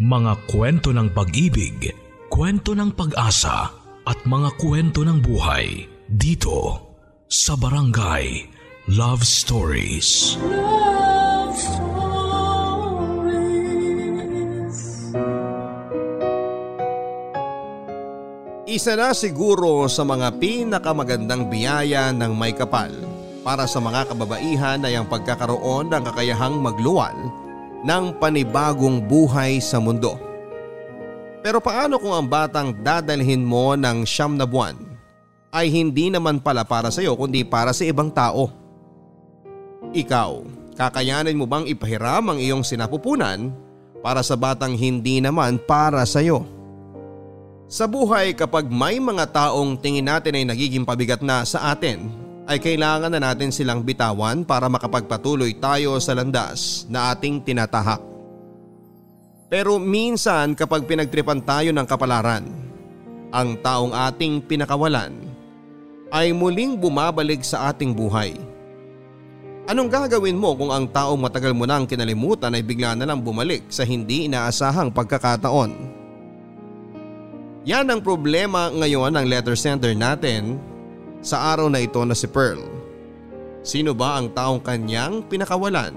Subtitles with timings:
[0.00, 1.92] Mga kwento ng pag-ibig,
[2.32, 3.68] kwento ng pag-asa
[4.08, 6.88] at mga kwento ng buhay dito
[7.28, 8.48] sa Barangay
[8.96, 10.40] Love Stories.
[10.40, 11.92] Love Stories.
[18.72, 22.88] Isa na siguro sa mga pinakamagandang biyaya ng may kapal
[23.44, 27.49] para sa mga kababaihan ay ang pagkakaroon ng kakayahang magluwal
[27.84, 30.16] ng panibagong buhay sa mundo.
[31.40, 34.76] Pero paano kung ang batang dadalhin mo ng siyam na buwan
[35.48, 38.52] ay hindi naman pala para sa iyo kundi para sa ibang tao?
[39.90, 40.30] Ikaw,
[40.76, 43.50] kakayanin mo bang ipahiram ang iyong sinapupunan
[44.04, 46.44] para sa batang hindi naman para sa iyo?
[47.70, 52.58] Sa buhay kapag may mga taong tingin natin ay nagiging pabigat na sa atin ay
[52.58, 58.02] kailangan na natin silang bitawan para makapagpatuloy tayo sa landas na ating tinatahak.
[59.46, 62.50] Pero minsan kapag pinagtripan tayo ng kapalaran,
[63.30, 65.14] ang taong ating pinakawalan
[66.10, 68.34] ay muling bumabalik sa ating buhay.
[69.70, 73.70] Anong gagawin mo kung ang taong matagal mo nang kinalimutan ay bigla na lang bumalik
[73.70, 75.70] sa hindi inaasahang pagkakataon?
[77.62, 80.58] Yan ang problema ngayon ng letter center natin
[81.20, 82.64] sa araw na ito na si Pearl.
[83.60, 85.92] Sino ba ang taong kanyang pinakawalan?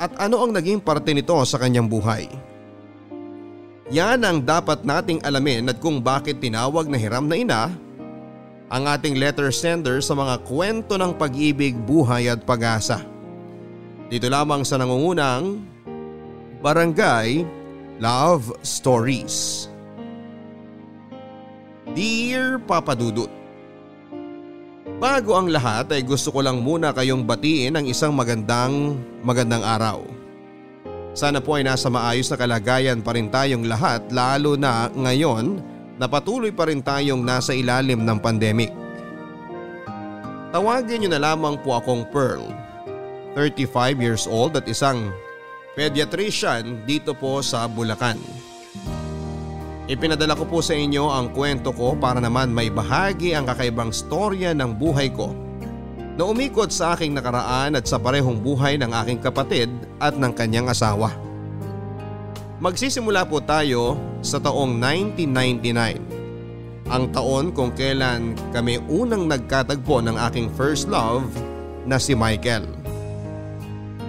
[0.00, 2.26] At ano ang naging parte nito sa kanyang buhay?
[3.92, 7.62] Yan ang dapat nating alamin at kung bakit tinawag na hiram na ina
[8.72, 13.04] ang ating letter sender sa mga kwento ng pag-ibig, buhay at pag-asa.
[14.08, 15.60] Dito lamang sa nangungunang
[16.64, 17.44] Barangay
[18.00, 19.68] Love Stories.
[21.92, 23.30] Dear Papa Dudut,
[24.94, 28.94] Bago ang lahat ay gusto ko lang muna kayong batiin ng isang magandang
[29.26, 30.06] magandang araw.
[31.10, 35.58] Sana po ay nasa maayos na kalagayan pa rin tayong lahat lalo na ngayon
[35.98, 38.70] na patuloy pa rin tayong nasa ilalim ng pandemic.
[40.54, 42.46] Tawagin niyo na lamang po akong Pearl,
[43.34, 45.10] 35 years old at isang
[45.74, 48.22] pediatrician dito po sa Bulacan.
[49.84, 54.56] Ipinadala ko po sa inyo ang kwento ko para naman may bahagi ang kakaibang storya
[54.56, 55.36] ng buhay ko
[56.16, 59.68] na umikot sa aking nakaraan at sa parehong buhay ng aking kapatid
[60.00, 61.12] at ng kanyang asawa.
[62.64, 70.48] Magsisimula po tayo sa taong 1999, ang taon kung kailan kami unang nagkatagpo ng aking
[70.56, 71.28] first love
[71.84, 72.64] na si Michael.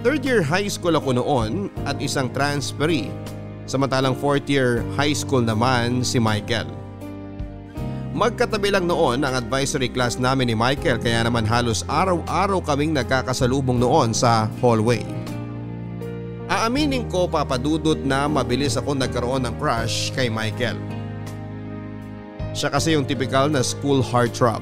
[0.07, 3.11] Third year high school ako noon at isang transferee
[3.65, 6.69] Samantalang fourth year high school naman si Michael.
[8.15, 13.81] Magkatabi lang noon ang advisory class namin ni Michael kaya naman halos araw-araw kaming nagkakasalubong
[13.81, 15.03] noon sa hallway.
[16.45, 20.77] Aaminin ko papadudot na mabilis ako nagkaroon ng crush kay Michael.
[22.53, 24.61] Siya kasi yung typical na school heartthrob.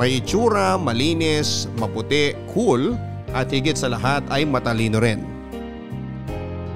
[0.00, 2.96] May itsura, malinis, maputi, cool
[3.36, 5.35] at higit sa lahat ay matalino rin.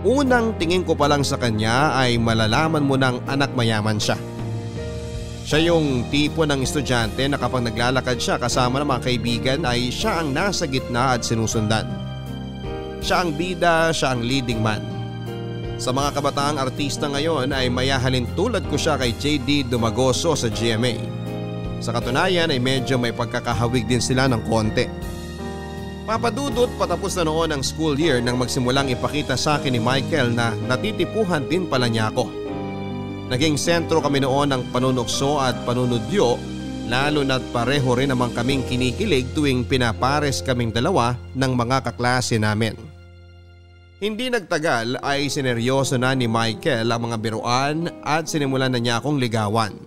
[0.01, 4.17] Unang tingin ko pa lang sa kanya ay malalaman mo ng anak mayaman siya.
[5.45, 10.25] Siya yung tipo ng estudyante na kapag naglalakad siya kasama ng mga kaibigan ay siya
[10.25, 11.85] ang nasa gitna at sinusundan.
[13.05, 14.81] Siya ang bida, siya ang leading man.
[15.77, 20.97] Sa mga kabataang artista ngayon ay mayahalin tulad ko siya kay JD Dumagoso sa GMA.
[21.85, 24.89] Sa katunayan ay medyo may pagkakahawig din sila ng konti.
[26.11, 30.59] Papadudot patapos na noon ang school year nang magsimulang ipakita sa akin ni Michael na
[30.67, 32.27] natitipuhan din pala niya ako.
[33.31, 36.35] Naging sentro kami noon ng panunokso at panunudyo
[36.91, 42.75] lalo na't pareho rin namang kaming kinikilig tuwing pinapares kaming dalawa ng mga kaklase namin.
[44.03, 49.15] Hindi nagtagal ay sineryoso na ni Michael ang mga biruan at sinimulan na niya akong
[49.15, 49.79] ligawan.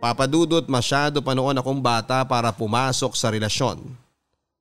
[0.00, 4.03] Papadudot masyado pa noon akong bata para pumasok sa relasyon.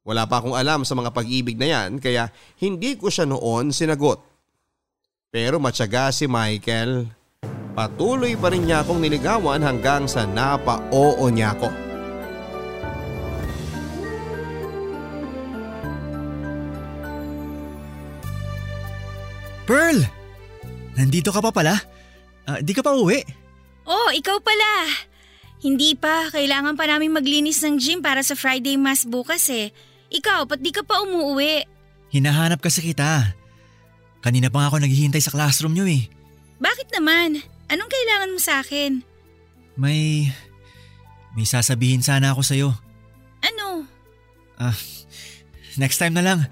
[0.04, 2.28] Wala pa akong alam sa mga pag-ibig na yan kaya
[2.60, 4.20] hindi ko siya noon sinagot.
[5.32, 7.08] Pero matyaga si Michael.
[7.74, 11.72] Patuloy pa rin niya akong niligawan hanggang sa napa-oo niya ako.
[19.64, 20.04] Pearl!
[21.00, 21.80] Nandito ka pa pala?
[22.44, 23.24] Uh, di ka pa uwi?
[23.88, 24.92] Oh, ikaw pala.
[25.64, 26.28] Hindi pa.
[26.28, 29.72] Kailangan pa namin maglinis ng gym para sa Friday Mass bukas eh.
[30.14, 31.66] Ikaw, ba't di ka pa umuwi?
[32.14, 33.34] Hinahanap kasi kita.
[34.22, 36.06] Kanina pa nga ako naghihintay sa classroom niyo eh.
[36.62, 37.42] Bakit naman?
[37.68, 39.02] Anong kailangan mo sa akin?
[39.76, 40.30] May...
[41.34, 42.70] May sasabihin sana ako sa'yo.
[43.42, 43.90] Ano?
[44.62, 44.78] Ah,
[45.82, 46.46] next time na lang.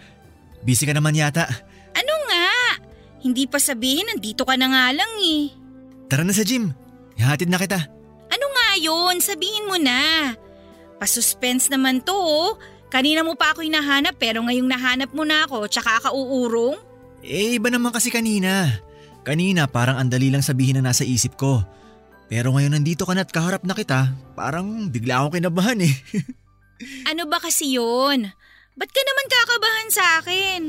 [0.65, 1.45] Busy ka naman yata.
[1.93, 2.49] Ano nga?
[3.21, 5.53] Hindi pa sabihin nandito ka na nga lang eh.
[6.09, 6.73] Tara na sa gym.
[7.13, 7.77] Ihatid na kita.
[8.33, 9.21] Ano nga yun?
[9.21, 10.33] Sabihin mo na.
[10.97, 12.57] Pasuspense naman to oh.
[12.91, 16.75] Kanina mo pa ako hinahanap pero ngayong nahanap mo na ako tsaka ka uurong?
[17.23, 18.67] Eh, iba naman kasi kanina.
[19.23, 21.63] Kanina parang andali lang sabihin na nasa isip ko.
[22.27, 25.95] Pero ngayon nandito ka na at kaharap na kita, parang bigla akong kinabahan eh.
[27.11, 28.27] ano ba kasi yun?
[28.75, 30.61] Ba't ka naman kakabahan sa akin?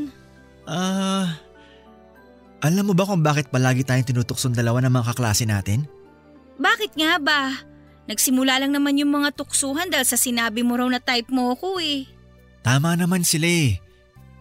[0.62, 1.26] Ah, uh,
[2.62, 5.90] alam mo ba kung bakit palagi tayong tinutuksong dalawa ng mga kaklase natin?
[6.62, 7.42] Bakit nga ba?
[8.10, 11.78] Nagsimula lang naman yung mga tuksuhan dahil sa sinabi mo raw na type mo ako
[11.78, 12.10] eh.
[12.62, 13.78] Tama naman sila eh.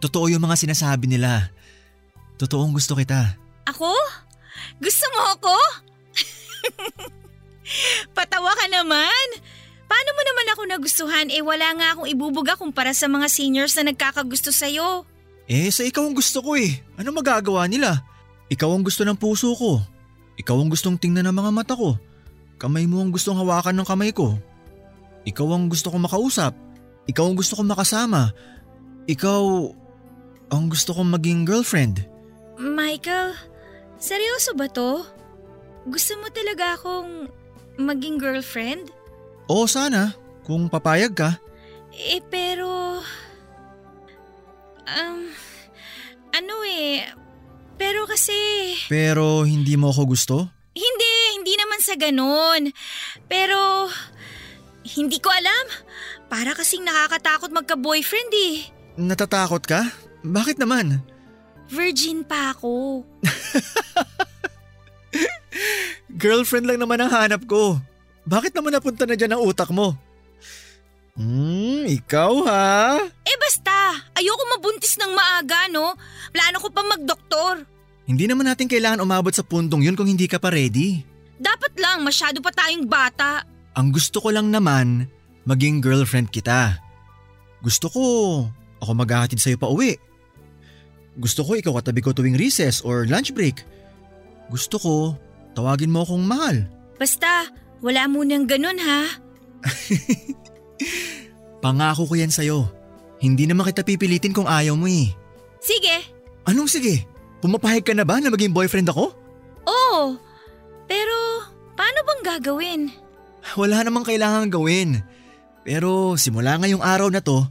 [0.02, 1.50] Totoo yung mga sinasabi nila.
[2.38, 3.38] Totoong gusto kita.
[3.70, 3.90] Ako?
[4.82, 5.54] Gusto mo ako?
[8.18, 9.26] Patawa ka naman.
[9.86, 13.92] Paano mo naman ako nagustuhan eh wala nga akong ibubuga kumpara sa mga seniors na
[13.92, 15.06] nagkakagusto sa'yo?
[15.46, 16.82] Eh sa ikaw ang gusto ko eh.
[16.98, 18.02] Ano magagawa nila?
[18.50, 19.78] Ikaw ang gusto ng puso ko.
[20.40, 21.94] Ikaw ang gustong tingnan ng mga mata ko.
[22.62, 24.38] Kamay mo ang gustong hawakan ng kamay ko.
[25.26, 26.54] Ikaw ang gusto kong makausap.
[27.10, 28.30] Ikaw ang gusto kong makasama.
[29.10, 29.42] Ikaw
[30.54, 32.06] ang gusto kong maging girlfriend.
[32.62, 33.34] Michael,
[33.98, 35.02] seryoso ba to?
[35.90, 37.26] Gusto mo talaga akong
[37.82, 38.94] maging girlfriend?
[39.50, 40.14] Oo sana,
[40.46, 41.42] kung papayag ka.
[41.90, 43.02] Eh pero...
[44.86, 45.34] Um,
[46.30, 47.10] ano eh,
[47.74, 48.78] pero kasi…
[48.86, 50.61] Pero hindi mo ako gusto?
[50.72, 52.72] Hindi, hindi naman sa ganun.
[53.28, 53.88] Pero
[54.96, 55.66] hindi ko alam.
[56.32, 58.54] Para kasing nakakatakot magka-boyfriend eh.
[58.96, 59.92] Natatakot ka?
[60.24, 61.04] Bakit naman?
[61.68, 63.04] Virgin pa ako.
[66.22, 67.80] Girlfriend lang naman ang hanap ko.
[68.28, 69.96] Bakit naman napunta na dyan ang utak mo?
[71.12, 72.96] Hmm, ikaw ha?
[73.04, 75.92] Eh basta, ayoko mabuntis ng maaga no.
[76.32, 77.68] Plano ko pa magdoktor.
[78.12, 81.00] Hindi naman natin kailangan umabot sa puntong yun kung hindi ka pa ready.
[81.40, 83.40] Dapat lang, masyado pa tayong bata.
[83.72, 85.08] Ang gusto ko lang naman,
[85.48, 86.76] maging girlfriend kita.
[87.64, 88.04] Gusto ko,
[88.84, 89.96] ako maghahatid sa'yo pa uwi.
[91.16, 93.64] Gusto ko ikaw katabi ko tuwing recess or lunch break.
[94.52, 94.94] Gusto ko,
[95.56, 96.68] tawagin mo akong mahal.
[97.00, 97.48] Basta,
[97.80, 99.08] wala munang ganun ha.
[101.64, 102.68] Pangako ko yan sa'yo.
[103.24, 105.08] Hindi naman kita pipilitin kung ayaw mo eh.
[105.64, 106.12] Sige.
[106.44, 107.08] Anong sige?
[107.42, 109.10] Pumapahig ka na ba na maging boyfriend ako?
[109.66, 110.14] Oo.
[110.86, 111.16] Pero
[111.74, 112.82] paano bang gagawin?
[113.58, 115.02] Wala namang kailangan gawin.
[115.66, 117.42] Pero simula ngayong araw na to,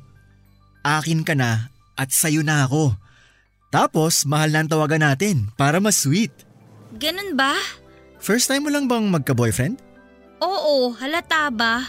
[0.83, 1.67] akin ka na
[1.99, 2.95] at sayo na ako.
[3.71, 6.31] Tapos mahal na ang tawagan natin para mas sweet.
[6.95, 7.55] Ganun ba?
[8.19, 9.79] First time mo lang bang magka-boyfriend?
[10.39, 11.83] Oo, halata ba?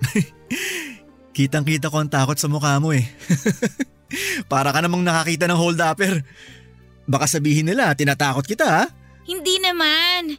[1.36, 3.04] Kitang kita ko ang takot sa mukha mo eh.
[4.52, 6.22] Para ka namang nakakita ng hold-upper.
[7.04, 8.84] Baka sabihin nila, tinatakot kita ha?
[9.24, 10.36] Hindi naman.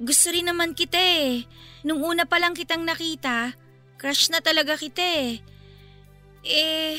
[0.00, 1.46] Gusto rin naman kita eh.
[1.86, 3.54] Nung una pa lang kitang nakita,
[4.00, 5.42] crush na talaga kita eh.
[6.40, 6.96] Eh,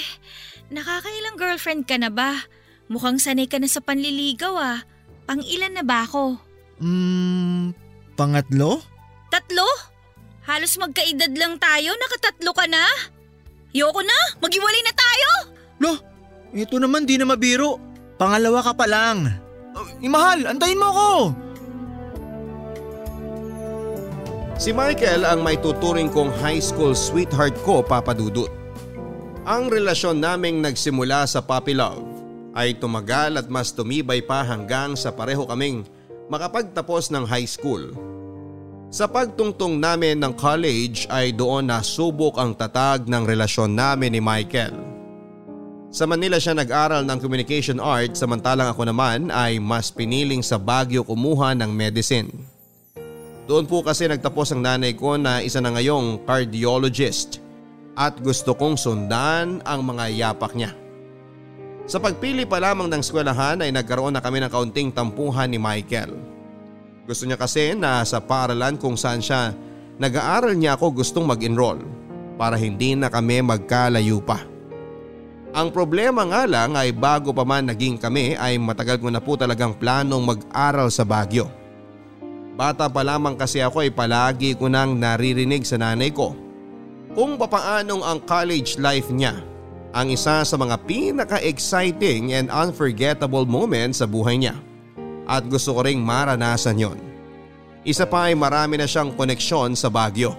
[0.69, 2.45] nakakailang girlfriend ka na ba?
[2.91, 4.79] Mukhang sanay ka na sa panliligaw ah.
[5.25, 6.37] Pang ilan na ba ako?
[6.81, 7.71] Hmm,
[8.15, 8.83] pangatlo?
[9.31, 9.67] Tatlo?
[10.43, 12.83] Halos magkaedad lang tayo, nakatatlo ka na?
[13.71, 15.29] Yoko na, maghiwalay na tayo!
[15.79, 15.93] Lo,
[16.51, 17.79] ito naman di na mabiro.
[18.21, 19.33] Pangalawa ka pa lang.
[19.73, 21.09] Uh, mahal, antayin mo ako!
[24.61, 28.53] Si Michael ang may tuturing kong high school sweetheart ko papadudot.
[29.41, 32.05] Ang relasyon naming nagsimula sa puppy love
[32.53, 35.81] ay tumagal at mas tumibay pa hanggang sa pareho kaming
[36.29, 37.89] makapagtapos ng high school
[38.93, 44.90] sa pagtungtong namin ng college ay doon nasubok ang tatag ng relasyon namin ni Michael.
[45.91, 51.03] Sa Manila siya nag-aral ng communication art samantalang ako naman ay mas piniling sa Baguio
[51.03, 52.31] kumuha ng medicine.
[53.43, 57.43] Doon po kasi nagtapos ang nanay ko na isa na ngayong cardiologist
[57.99, 60.71] at gusto kong sundan ang mga yapak niya.
[61.91, 66.15] Sa pagpili pa lamang ng eskwelahan ay nagkaroon na kami ng kaunting tampuhan ni Michael.
[67.03, 69.51] Gusto niya kasi na sa paaralan kung saan siya
[69.99, 71.83] nag-aaral niya ako gustong mag-enroll
[72.39, 74.50] para hindi na kami magkalayo pa.
[75.51, 79.35] Ang problema nga lang ay bago pa man naging kami ay matagal ko na po
[79.35, 81.51] talagang planong mag-aral sa Baguio.
[82.55, 86.31] Bata pa lamang kasi ako ay palagi ko nang naririnig sa nanay ko
[87.11, 89.43] kung papaanong ang college life niya
[89.91, 94.55] ang isa sa mga pinaka-exciting and unforgettable moments sa buhay niya
[95.27, 96.99] at gusto ko ring maranasan yon.
[97.83, 100.31] Isa pa ay marami na siyang koneksyon sa Baguio.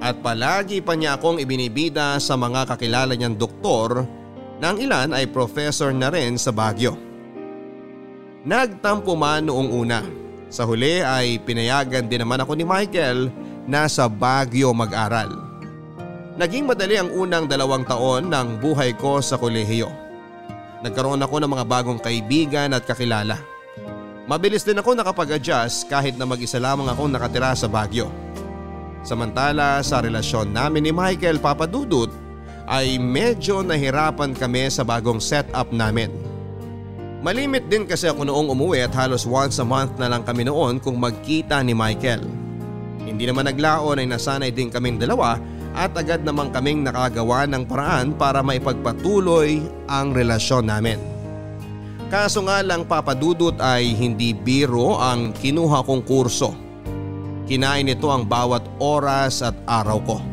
[0.00, 4.06] At palagi pa niya akong ibinibida sa mga kakilala niyang doktor
[4.60, 6.94] na ang ilan ay professor na rin sa Baguio.
[8.44, 10.04] Nagtampo man noong una.
[10.52, 13.32] Sa huli ay pinayagan din naman ako ni Michael
[13.64, 15.32] na sa Baguio mag-aral.
[16.36, 19.88] Naging madali ang unang dalawang taon ng buhay ko sa kolehiyo.
[20.80, 23.36] Nagkaroon ako ng mga bagong kaibigan at kakilala.
[24.24, 28.08] Mabilis din ako nakapag-adjust kahit na mag-isa lamang akong nakatira sa Baguio.
[29.04, 32.29] Samantala sa relasyon namin ni Michael Papadudut
[32.70, 36.06] ay medyo nahirapan kami sa bagong setup namin.
[37.20, 40.78] Malimit din kasi ako noong umuwi at halos once a month na lang kami noon
[40.78, 42.24] kung magkita ni Michael.
[43.04, 45.36] Hindi naman naglaon ay nasanay din kaming dalawa
[45.74, 49.60] at agad naman kaming nakagawa ng paraan para maipagpatuloy
[49.90, 50.96] ang relasyon namin.
[52.08, 56.54] Kaso nga lang papadudot ay hindi biro ang kinuha kong kurso.
[57.50, 60.29] Kinain nito ang bawat oras at araw ko.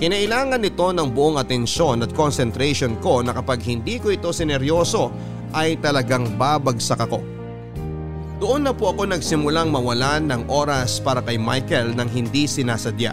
[0.00, 5.12] Kinailangan nito ng buong atensyon at concentration ko na kapag hindi ko ito sineryoso
[5.52, 7.20] ay talagang babagsak ako.
[8.40, 13.12] Doon na po ako nagsimulang mawalan ng oras para kay Michael nang hindi sinasadya.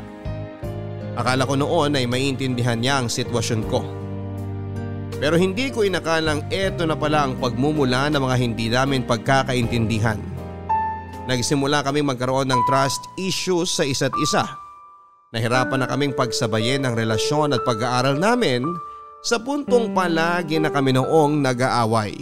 [1.19, 3.83] Akala ko noon ay maintindihan niya ang sitwasyon ko.
[5.19, 10.23] Pero hindi ko inakalang eto na pala ang pagmumula ng mga hindi namin pagkakaintindihan.
[11.27, 14.66] Nagsimula kami magkaroon ng trust issues sa isa't isa.
[15.27, 18.63] Nahirapan na kaming pagsabayin ang relasyon at pag-aaral namin
[19.19, 22.15] sa puntong palagi na kami noong nag-aaway.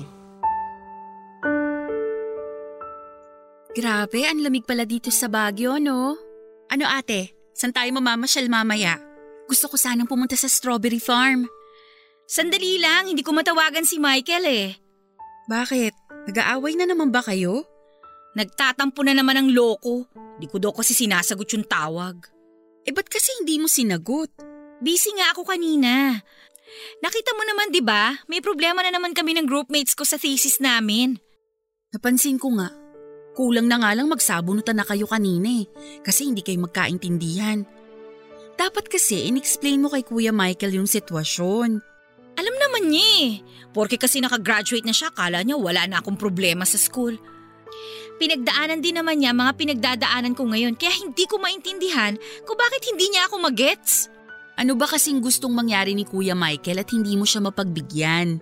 [3.77, 6.17] Grabe, ang lamig pala dito sa Baguio, no?
[6.71, 8.97] Ano ate, saan tayo mamamasyal mamaya?
[9.45, 11.45] Gusto ko sanang pumunta sa strawberry farm.
[12.25, 14.67] Sandali lang, hindi ko matawagan si Michael eh.
[15.45, 15.93] Bakit?
[16.25, 17.69] Nag-aaway na naman ba kayo?
[18.33, 20.09] Nagtatampo na naman ang loko.
[20.41, 22.34] Di ko daw kasi sinasagot yung tawag.
[22.85, 24.29] Eh ba't kasi hindi mo sinagot?
[24.79, 26.21] Busy nga ako kanina.
[27.01, 28.13] Nakita mo naman 'di ba?
[28.29, 31.17] May problema na naman kami ng groupmates ko sa thesis namin.
[31.89, 32.69] Napansin ko nga.
[33.35, 35.67] Kulang na nga lang magsabunutan na kayo kanina eh,
[36.05, 37.67] kasi hindi kayo magkaintindihan.
[38.55, 41.83] Dapat kasi in-explain mo kay Kuya Michael yung sitwasyon.
[42.35, 43.31] Alam naman niya eh.
[43.75, 47.19] Porke kasi nakagraduate na siya, kala niya wala na akong problema sa school.
[48.15, 52.15] Pinagdaanan din naman niya mga pinagdadaanan ko ngayon kaya hindi ko maintindihan
[52.47, 54.07] kung bakit hindi niya ako magets.
[54.55, 58.39] Ano ba kasing gustong mangyari ni Kuya Michael at hindi mo siya mapagbigyan?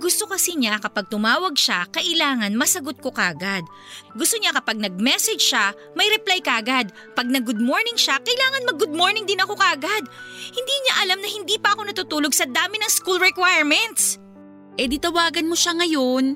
[0.00, 3.60] Gusto kasi niya kapag tumawag siya, kailangan masagot ko kagad.
[4.16, 6.88] Gusto niya kapag nag-message siya, may reply kagad.
[7.12, 10.08] Pag nag-good morning siya, kailangan mag-good morning din ako kagad.
[10.48, 14.16] Hindi niya alam na hindi pa ako natutulog sa dami ng school requirements.
[14.80, 16.32] Eh di tawagan mo siya ngayon.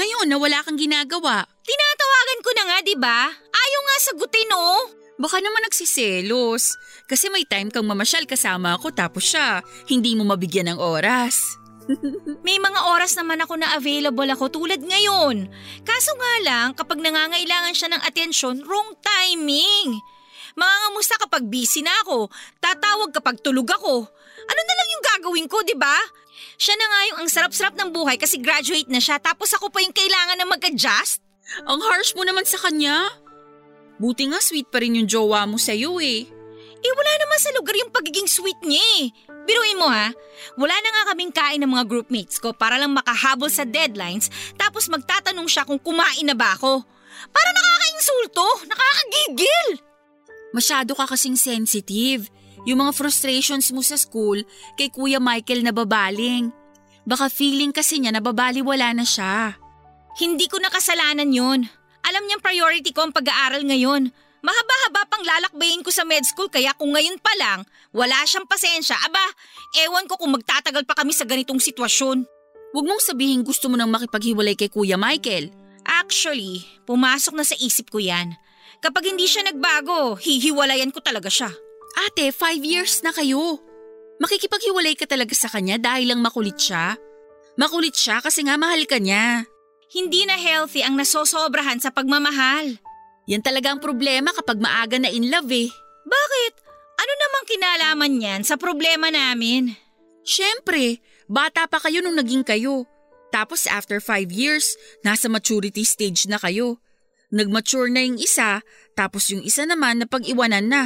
[0.00, 1.44] Ngayon na wala kang ginagawa.
[1.60, 3.28] Tinatawagan ko na nga, di ba?
[3.36, 4.88] Ayaw nga sagutin, oh.
[5.20, 6.72] Baka naman nagsiselos.
[7.04, 9.60] Kasi may time kang mamasyal kasama ako tapos siya,
[9.92, 11.60] hindi mo mabigyan ng oras.
[12.46, 15.52] may mga oras naman ako na available ako tulad ngayon.
[15.84, 20.00] Kaso nga lang, kapag nangangailangan siya ng atensyon, wrong timing.
[20.56, 24.08] Mangangamusta kapag busy na ako, tatawag kapag tulog ako.
[24.48, 25.96] Ano na lang yung gagawin ko, di ba?
[26.60, 29.80] Siya na nga yung ang sarap-sarap ng buhay kasi graduate na siya tapos ako pa
[29.80, 31.24] yung kailangan na mag-adjust.
[31.64, 33.08] Ang harsh mo naman sa kanya.
[33.96, 36.28] Buti nga sweet pa rin yung jowa mo sa'yo eh.
[36.80, 39.08] Eh wala naman sa lugar yung pagiging sweet niya eh.
[39.48, 40.12] Biruin mo ha,
[40.60, 44.28] wala na nga kaming kain ng mga groupmates ko para lang makahabol sa deadlines
[44.60, 46.84] tapos magtatanong siya kung kumain na ba ako.
[47.32, 49.80] Para nakakainsulto, nakakagigil.
[50.52, 52.28] Masyado ka kasing sensitive.
[52.68, 54.44] Yung mga frustrations mo sa school
[54.76, 56.52] kay Kuya Michael na babaling.
[57.08, 59.56] Baka feeling kasi niya na babaliwala na siya.
[60.20, 61.64] Hindi ko nakasalanan yun.
[62.04, 64.12] Alam niyang priority ko ang pag-aaral ngayon.
[64.40, 67.60] Mahaba-haba pang lalakbayin ko sa med school kaya kung ngayon pa lang,
[67.92, 68.96] wala siyang pasensya.
[69.04, 69.20] Aba,
[69.84, 72.24] ewan ko kung magtatagal pa kami sa ganitong sitwasyon.
[72.72, 75.52] Huwag mong sabihin gusto mo nang makipaghiwalay kay Kuya Michael.
[75.84, 78.32] Actually, pumasok na sa isip ko yan.
[78.80, 81.52] Kapag hindi siya nagbago, hihiwalayan ko talaga siya.
[81.96, 83.58] Ate, five years na kayo.
[84.20, 86.94] Makikipaghiwalay ka talaga sa kanya dahil lang makulit siya?
[87.56, 89.48] Makulit siya kasi nga mahal ka niya.
[89.90, 92.78] Hindi na healthy ang nasosobrahan sa pagmamahal.
[93.26, 95.66] Yan talaga ang problema kapag maaga na in love eh.
[96.06, 96.52] Bakit?
[97.00, 99.72] Ano namang kinalaman yan sa problema namin?
[100.20, 102.84] Siyempre, bata pa kayo nung naging kayo.
[103.32, 106.78] Tapos after five years, nasa maturity stage na kayo.
[107.30, 108.60] Nag-mature na yung isa,
[108.98, 110.82] tapos yung isa naman na pag-iwanan na.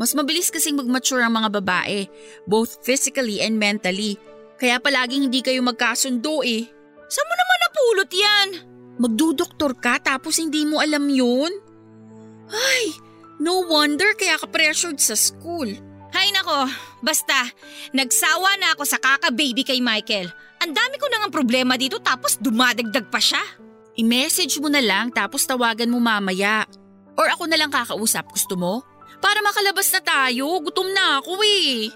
[0.00, 2.08] Mas mabilis kasing mag-mature ang mga babae,
[2.48, 4.16] both physically and mentally.
[4.56, 6.64] Kaya palaging hindi kayo magkasundo eh.
[7.04, 8.48] Saan mo naman napulot yan?
[8.96, 11.52] Magdudoktor ka tapos hindi mo alam yun?
[12.48, 12.96] Ay,
[13.44, 15.68] no wonder kaya ka pressured sa school.
[16.16, 16.64] Hay nako,
[17.04, 17.52] basta,
[17.92, 20.32] nagsawa na ako sa kaka-baby kay Michael.
[20.64, 23.40] Ang dami ko nang problema dito tapos dumadagdag pa siya.
[24.00, 26.64] I-message mo na lang tapos tawagan mo mamaya.
[27.20, 28.89] Or ako na lang kakausap, gusto mo?
[29.20, 31.92] Para makalabas na tayo, gutom na ako eh.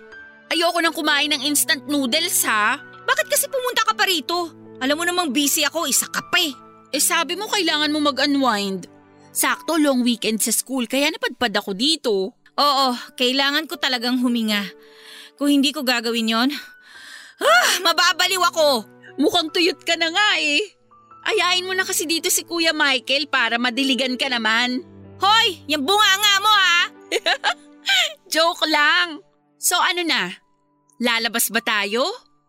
[0.52, 2.76] Ayoko nang kumain ng instant noodles ha.
[3.04, 4.52] Bakit kasi pumunta ka pa rito?
[4.78, 6.52] Alam mo namang busy ako, isa ka pa eh.
[6.95, 8.87] Eh sabi mo kailangan mo mag-unwind.
[9.35, 12.14] Sakto long weekend sa school kaya napadpad ako dito.
[12.54, 12.88] Oo,
[13.19, 14.62] kailangan ko talagang huminga.
[15.35, 16.50] Kung hindi ko gagawin yon,
[17.43, 18.87] ah, mababaliw ako.
[19.19, 20.62] Mukhang tuyot ka na nga eh.
[21.25, 24.87] Ayain mo na kasi dito si Kuya Michael para madiligan ka naman.
[25.19, 26.94] Hoy, yung bunga nga mo ha!
[28.33, 29.21] Joke lang.
[29.61, 30.33] So ano na?
[31.00, 32.04] Lalabas ba tayo?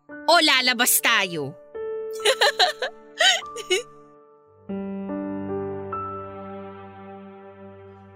[0.08, 1.54] O lalabas tayo?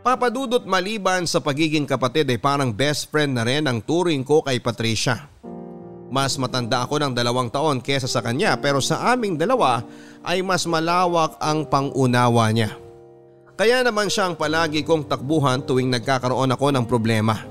[0.01, 4.57] Papadudot maliban sa pagiging kapatid ay parang best friend na rin ang turing ko kay
[4.57, 5.29] Patricia.
[6.09, 9.85] Mas matanda ako ng dalawang taon kesa sa kanya pero sa aming dalawa
[10.25, 12.75] ay mas malawak ang pangunawa niya.
[13.61, 17.45] Kaya naman siya ang palagi kong takbuhan tuwing nagkakaroon ako ng problema.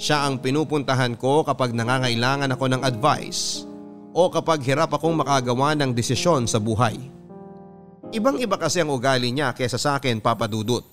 [0.00, 3.68] Siya ang pinupuntahan ko kapag nangangailangan ako ng advice
[4.16, 6.96] o kapag hirap akong makagawa ng desisyon sa buhay.
[8.16, 10.88] Ibang iba kasi ang ugali niya kesa sa akin papadudot.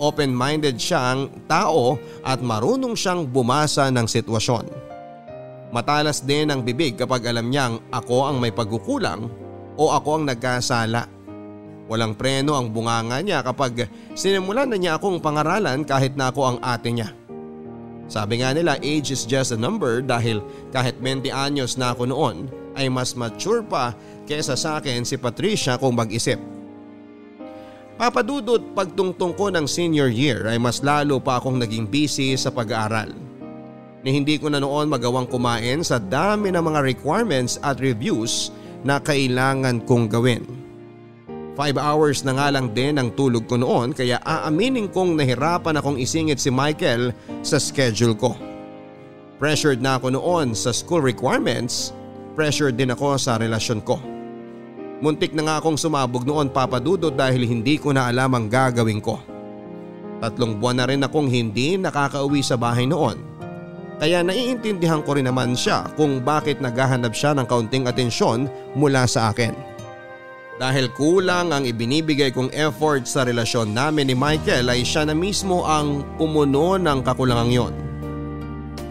[0.00, 4.72] Open-minded siyang tao at marunong siyang bumasa ng sitwasyon.
[5.68, 9.28] Matalas din ang bibig kapag alam niyang ako ang may pagkukulang
[9.76, 11.13] o ako ang nagkasala.
[11.84, 16.58] Walang preno ang bunganga niya kapag sinimulan na niya akong pangaralan kahit na ako ang
[16.64, 17.12] ate niya.
[18.08, 22.48] Sabi nga nila age is just a number dahil kahit 20 anyos na ako noon
[22.76, 23.92] ay mas mature pa
[24.24, 26.40] kesa sa akin si Patricia kung mag-isip.
[27.94, 33.24] Papadudot pagtungtong ko ng senior year ay mas lalo pa akong naging busy sa pag-aaral
[34.04, 38.52] ni hindi ko na noon magawang kumain sa dami ng mga requirements at reviews
[38.84, 40.44] na kailangan kong gawin.
[41.54, 46.02] Five hours na nga lang din ang tulog ko noon kaya aaminin kong nahirapan akong
[46.02, 47.14] isingit si Michael
[47.46, 48.34] sa schedule ko.
[49.38, 51.94] Pressured na ako noon sa school requirements,
[52.34, 54.02] pressured din ako sa relasyon ko.
[54.98, 59.22] Muntik na nga akong sumabog noon papadudot dahil hindi ko na alam ang gagawin ko.
[60.18, 63.34] Tatlong buwan na rin akong hindi nakakauwi sa bahay noon
[64.02, 69.30] kaya naiintindihan ko rin naman siya kung bakit naghahanap siya ng kaunting atensyon mula sa
[69.30, 69.73] akin.
[70.54, 75.66] Dahil kulang ang ibinibigay kong effort sa relasyon namin ni Michael ay siya na mismo
[75.66, 77.74] ang pumuno ng kakulangang yon.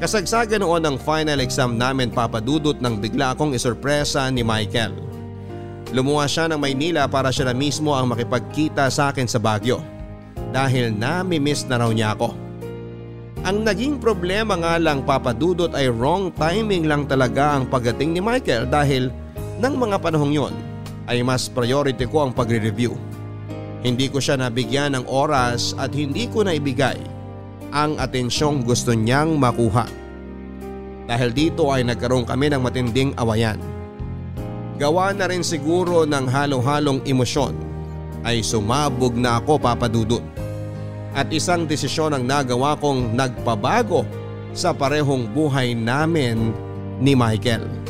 [0.03, 4.91] Kasagsagan noon ng final exam namin papadudot nang bigla akong isurpresa ni Michael.
[5.95, 9.79] Lumuha siya ng Maynila para siya na mismo ang makipagkita sa akin sa Baguio.
[10.51, 12.35] Dahil nami-miss na raw niya ako.
[13.47, 18.67] Ang naging problema nga lang papadudot ay wrong timing lang talaga ang pagdating ni Michael
[18.67, 19.07] dahil
[19.63, 20.72] ng mga panahong yon
[21.07, 22.95] ay mas priority ko ang pagre-review.
[23.83, 26.95] Hindi ko siya nabigyan ng oras at hindi ko naibigay
[27.75, 29.83] ang atensyong gusto niyang makuha.
[31.03, 33.59] Dahil dito ay nagkaroon kami ng matinding awayan.
[34.79, 37.53] Gawa na rin siguro ng halo-halong emosyon
[38.23, 40.23] ay sumabog na ako papadudot
[41.13, 44.07] at isang desisyon ang nagawa kong nagpabago
[44.55, 46.55] sa parehong buhay namin
[46.97, 47.82] ni Michael.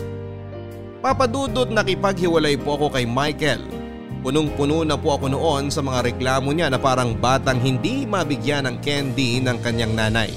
[1.03, 3.59] Papadudot nakipaghiwalay po ako kay Michael.
[4.23, 8.79] Punong-puno na po ako noon sa mga reklamo niya na parang batang hindi mabigyan ng
[8.79, 10.31] candy ng kanyang nanay.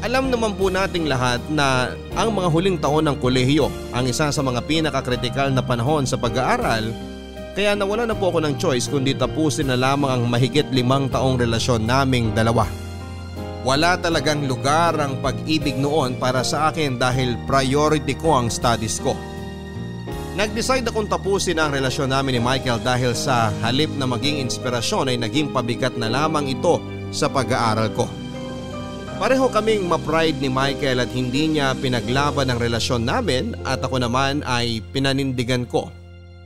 [0.00, 4.40] Alam naman po nating lahat na ang mga huling taon ng kolehiyo ang isa sa
[4.40, 6.88] mga pinakakritikal na panahon sa pag-aaral
[7.52, 11.36] kaya nawala na po ako ng choice kundi tapusin na lamang ang mahigit limang taong
[11.36, 12.64] relasyon naming dalawa.
[13.68, 19.12] Wala talagang lugar ang pag-ibig noon para sa akin dahil priority ko ang studies ko.
[20.38, 25.18] Nag-decide akong tapusin ang relasyon namin ni Michael dahil sa halip na maging inspirasyon ay
[25.18, 26.78] naging pabigat na lamang ito
[27.10, 28.06] sa pag-aaral ko.
[29.18, 34.46] Pareho kaming ma-pride ni Michael at hindi niya pinaglaban ang relasyon namin at ako naman
[34.46, 35.90] ay pinanindigan ko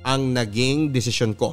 [0.09, 1.53] ang naging desisyon ko.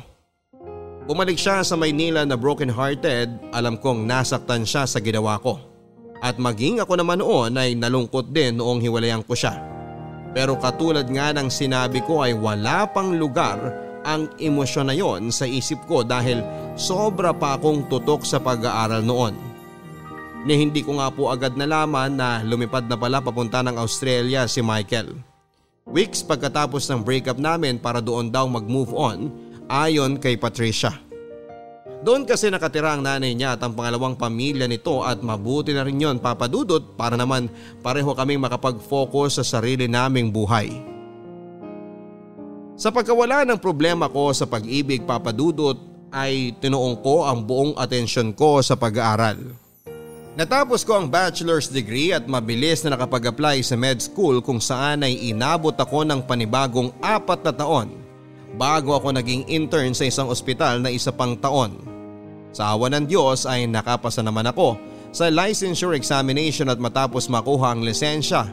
[1.12, 5.60] Bumalik siya sa Maynila na broken hearted, alam kong nasaktan siya sa ginawa ko.
[6.24, 9.79] At maging ako naman noon ay nalungkot din noong hiwalayan ko siya.
[10.32, 13.58] Pero katulad nga ng sinabi ko ay wala pang lugar
[14.06, 16.40] ang emosyon na yon sa isip ko dahil
[16.80, 19.36] sobra pa akong tutok sa pag-aaral noon.
[20.48, 24.64] Ni hindi ko nga po agad nalaman na lumipad na pala papunta ng Australia si
[24.64, 25.20] Michael.
[25.90, 29.34] Weeks pagkatapos ng breakup namin para doon daw mag-move on
[29.68, 31.09] ayon kay Patricia.
[32.00, 36.00] Doon kasi nakatira ang nanay niya at ang pangalawang pamilya nito at mabuti na rin
[36.00, 37.52] yon papadudot para naman
[37.84, 40.80] pareho kaming makapag-focus sa sarili naming buhay.
[42.80, 45.76] Sa pagkawala ng problema ko sa pag-ibig papadudot
[46.16, 49.36] ay tinuong ko ang buong atensyon ko sa pag-aaral.
[50.40, 55.36] Natapos ko ang bachelor's degree at mabilis na nakapag-apply sa med school kung saan ay
[55.36, 58.09] inabot ako ng panibagong apat na taon
[58.56, 61.78] bago ako naging intern sa isang ospital na isa pang taon.
[62.50, 64.80] Sa awa ng Diyos ay nakapasa naman ako
[65.14, 68.50] sa licensure examination at matapos makuha ang lisensya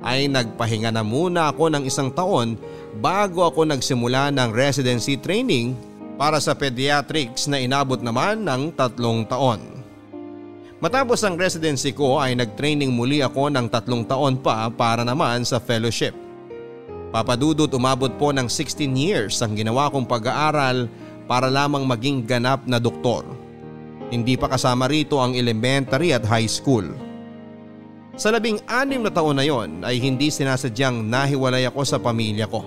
[0.00, 2.56] ay nagpahinga na muna ako ng isang taon
[2.98, 5.76] bago ako nagsimula ng residency training
[6.20, 9.60] para sa pediatrics na inabot naman ng tatlong taon.
[10.80, 15.60] Matapos ang residency ko ay nagtraining muli ako ng tatlong taon pa para naman sa
[15.60, 16.16] fellowship.
[17.10, 20.86] Papadudot umabot po ng 16 years ang ginawa kong pag-aaral
[21.26, 23.26] para lamang maging ganap na doktor.
[24.14, 26.86] Hindi pa kasama rito ang elementary at high school.
[28.14, 32.62] Sa labing anim na taon na yon ay hindi sinasadyang nahiwalay ako sa pamilya ko.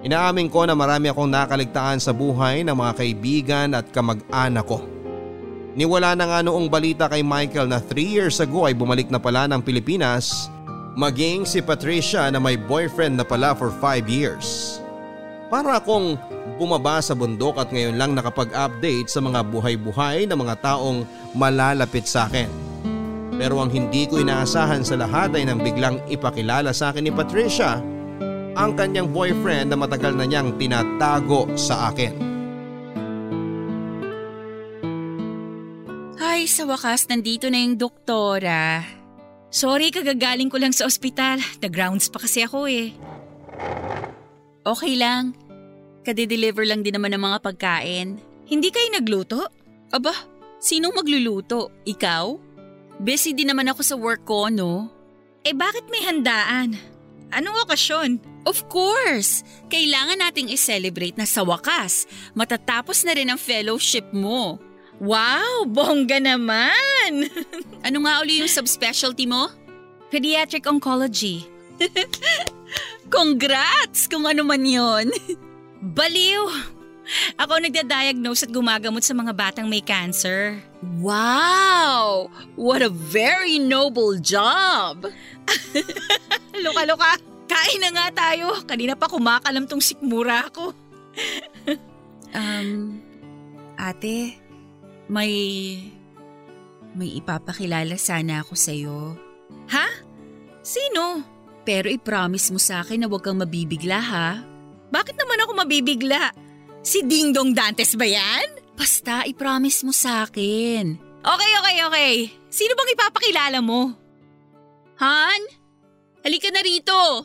[0.00, 4.80] Inaamin ko na marami akong nakaligtaan sa buhay ng mga kaibigan at kamag-anak ko.
[5.72, 9.44] Niwala na nga noong balita kay Michael na 3 years ago ay bumalik na pala
[9.48, 10.52] ng Pilipinas
[10.92, 14.78] maging si Patricia na may boyfriend na pala for 5 years.
[15.48, 16.16] Para akong
[16.56, 21.04] bumaba sa bundok at ngayon lang nakapag-update sa mga buhay-buhay ng mga taong
[21.36, 22.48] malalapit sa akin.
[23.36, 27.80] Pero ang hindi ko inaasahan sa lahat ay nang biglang ipakilala sa akin ni Patricia
[28.52, 32.14] ang kanyang boyfriend na matagal na niyang tinatago sa akin.
[36.20, 39.01] Ay, sa wakas, nandito na yung doktora.
[39.52, 41.36] Sorry, kagagaling ko lang sa ospital.
[41.60, 42.96] Nag-rounds pa kasi ako eh.
[44.64, 45.36] Okay lang.
[46.08, 48.16] Kade-deliver lang din naman ng mga pagkain.
[48.48, 49.44] Hindi kayo nagluto?
[49.92, 50.16] Aba,
[50.56, 51.68] sinong magluluto?
[51.84, 52.24] Ikaw?
[52.96, 54.88] Busy din naman ako sa work ko, no?
[55.44, 56.72] Eh bakit may handaan?
[57.28, 58.24] Anong okasyon?
[58.48, 59.44] Of course!
[59.68, 62.08] Kailangan nating i-celebrate na sa wakas.
[62.32, 64.56] Matatapos na rin ang fellowship mo.
[65.02, 67.26] Wow, bongga naman!
[67.86, 69.50] ano nga uli yung subspecialty mo?
[70.14, 71.42] Pediatric Oncology.
[73.10, 75.10] Congrats kung ano man yon.
[75.98, 76.46] Baliw!
[77.34, 80.62] Ako nagda-diagnose at gumagamot sa mga batang may cancer.
[81.02, 82.30] Wow!
[82.54, 85.10] What a very noble job!
[86.62, 87.18] Luka-luka,
[87.50, 88.54] kain na nga tayo.
[88.70, 90.70] Kanina pa kumakalam tong sikmura ko.
[92.38, 93.02] um,
[93.74, 94.41] ate,
[95.08, 95.32] may...
[96.92, 99.16] May ipapakilala sana ako sa'yo.
[99.72, 99.86] Ha?
[100.60, 101.24] Sino?
[101.64, 104.28] Pero i-promise mo sa akin na huwag kang mabibigla ha?
[104.92, 106.36] Bakit naman ako mabibigla?
[106.84, 108.44] Si Ding Dong Dantes ba yan?
[108.76, 110.98] Basta i-promise mo sa akin.
[111.22, 112.14] Okay, okay, okay.
[112.52, 113.94] Sino bang ipapakilala mo?
[115.00, 115.40] Han?
[116.26, 117.24] Halika na rito.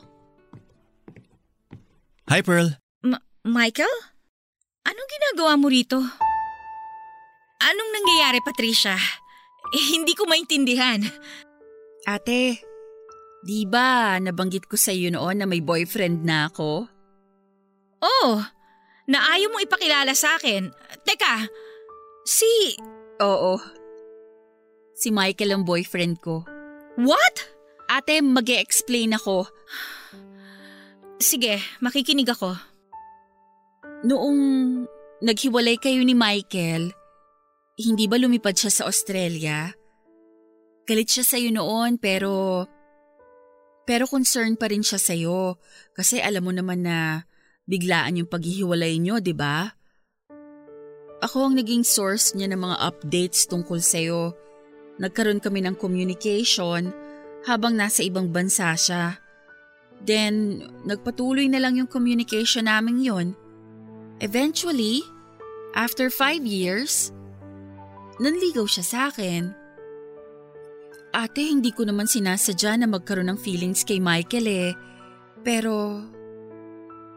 [2.30, 2.78] Hi, Pearl.
[3.04, 3.92] Ma- Michael?
[4.88, 6.00] Anong ginagawa mo rito?
[7.58, 8.94] Anong nangyayari, Patricia?
[9.74, 11.02] Eh, hindi ko maintindihan.
[12.08, 12.62] Ate,
[13.44, 16.88] di ba nabanggit ko sa iyo noon na may boyfriend na ako?
[18.00, 18.32] Oh,
[19.10, 20.70] na ayaw mo ipakilala sa akin.
[21.04, 21.50] Teka,
[22.24, 22.78] si...
[23.20, 23.58] Oo.
[24.94, 26.46] Si Michael ang boyfriend ko.
[27.02, 27.36] What?
[27.90, 29.50] Ate, mag explain ako.
[31.18, 32.54] Sige, makikinig ako.
[34.06, 34.40] Noong
[35.26, 36.94] naghiwalay kayo ni Michael,
[37.78, 39.70] hindi ba lumipad siya sa Australia?
[40.90, 42.66] Galit siya sa'yo noon pero...
[43.88, 45.62] Pero concern pa rin siya sa'yo
[45.96, 47.24] kasi alam mo naman na
[47.70, 49.72] biglaan yung paghihiwalay niyo, di ba?
[51.24, 54.36] Ako ang naging source niya ng mga updates tungkol sa'yo.
[55.00, 56.92] Nagkaroon kami ng communication
[57.48, 59.22] habang nasa ibang bansa siya.
[60.04, 63.28] Then, nagpatuloy na lang yung communication namin yon.
[64.20, 65.02] Eventually,
[65.74, 67.16] after five years,
[68.18, 69.54] nanligaw siya sa akin.
[71.18, 74.72] Ate, hindi ko naman sinasadya na magkaroon ng feelings kay Michael eh.
[75.42, 76.04] Pero,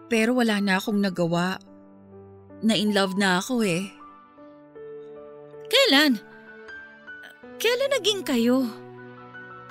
[0.08, 1.60] pero wala na akong nagawa.
[2.64, 3.88] Na in love na ako eh.
[5.68, 6.20] Kailan?
[7.60, 8.68] Kailan naging kayo?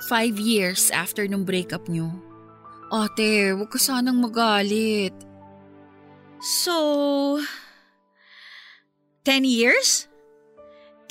[0.06, 2.10] Five years after nung breakup nyo.
[2.90, 5.14] Ate, huwag ka sanang magalit.
[6.42, 7.38] So,
[9.22, 10.09] ten years?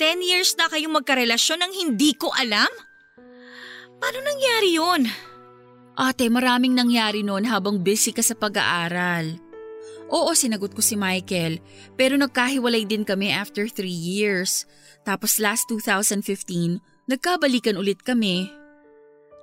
[0.00, 2.72] 10 years na kayong magkarelasyon nang hindi ko alam?
[4.00, 5.04] Paano nangyari yon?
[6.00, 9.36] Ate, maraming nangyari noon habang busy ka sa pag-aaral.
[10.08, 11.60] Oo, sinagot ko si Michael,
[12.00, 14.64] pero nagkahiwalay din kami after 3 years.
[15.04, 18.48] Tapos last 2015, nagkabalikan ulit kami.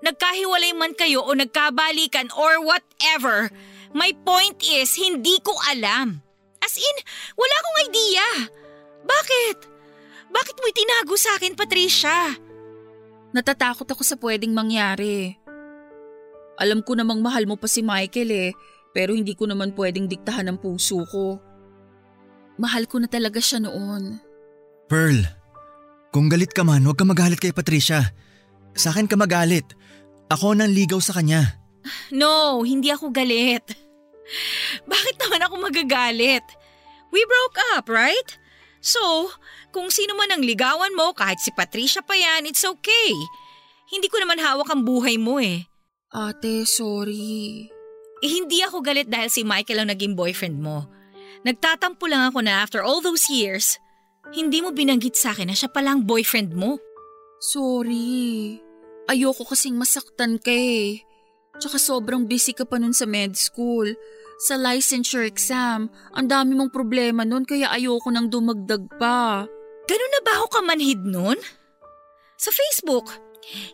[0.02, 3.54] Nagkahiwalay man kayo o nagkabalikan or whatever,
[3.96, 6.20] My point is, hindi ko alam.
[6.60, 6.98] As in,
[7.40, 8.28] wala akong idea.
[9.08, 9.77] Bakit?
[10.32, 12.36] Bakit mo itinago sa akin, Patricia?
[13.32, 15.36] Natatakot ako sa pwedeng mangyari.
[16.58, 18.52] Alam ko namang mahal mo pa si Michael eh,
[18.96, 21.38] pero hindi ko naman pwedeng diktahan ang puso ko.
[22.58, 24.18] Mahal ko na talaga siya noon.
[24.90, 25.22] Pearl,
[26.10, 28.10] kung galit ka man, huwag ka magalit kay Patricia.
[28.74, 29.78] Sa akin ka magalit.
[30.34, 31.62] Ako nang ligaw sa kanya.
[32.10, 33.64] No, hindi ako galit.
[34.92, 36.44] Bakit naman ako magagalit?
[37.14, 38.30] We broke up, right?
[38.84, 39.32] So,
[39.74, 43.12] kung sino man ang ligawan mo, kahit si Patricia pa yan, it's okay.
[43.88, 45.66] Hindi ko naman hawak ang buhay mo eh.
[46.12, 47.68] Ate, sorry.
[48.24, 50.90] Eh, hindi ako galit dahil si Michael ang naging boyfriend mo.
[51.46, 53.78] Nagtatampo lang ako na after all those years,
[54.34, 56.82] hindi mo binanggit sa akin na siya palang boyfriend mo.
[57.40, 58.58] Sorry.
[59.08, 61.06] Ayoko kasing masaktan ka eh.
[61.58, 63.94] Tsaka sobrang busy ka pa nun sa med school.
[64.38, 69.50] Sa licensure exam, ang dami mong problema nun kaya ayoko nang dumagdag pa.
[69.90, 71.42] Ganun na ba ako kamanhid nun?
[72.38, 73.10] Sa Facebook,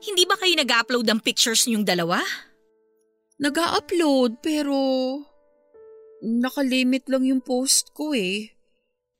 [0.07, 2.23] hindi ba kayo nag-upload ng pictures niyong dalawa?
[3.43, 4.75] Nag-upload pero
[6.23, 8.55] nakalimit lang yung post ko eh.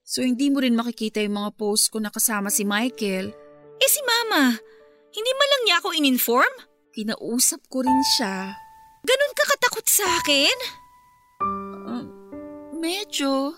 [0.08, 3.36] So hindi mo rin makikita yung mga post ko na kasama si Michael.
[3.84, 4.56] Eh si Mama,
[5.12, 6.54] hindi man lang niya ako in-inform?
[6.96, 8.56] Kinausap ko rin siya.
[9.04, 10.83] Ganun ka katakot sa akin?
[12.84, 13.56] Medyo.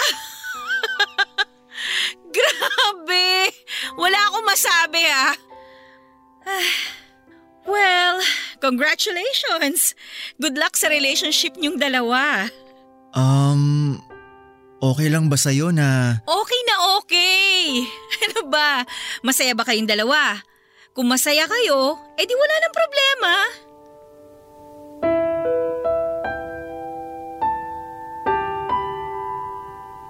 [2.32, 3.52] Grabe!
[4.00, 5.36] Wala akong masabi ah.
[7.68, 8.24] well,
[8.64, 9.92] congratulations.
[10.40, 12.48] Good luck sa relationship niyong dalawa.
[13.12, 14.00] Um,
[14.80, 16.24] okay lang ba sa'yo na…
[16.24, 17.84] Okay na okay.
[18.32, 18.88] Ano ba?
[19.20, 20.40] Masaya ba kayong dalawa?
[20.96, 23.32] Kung masaya kayo, edi wala nang problema.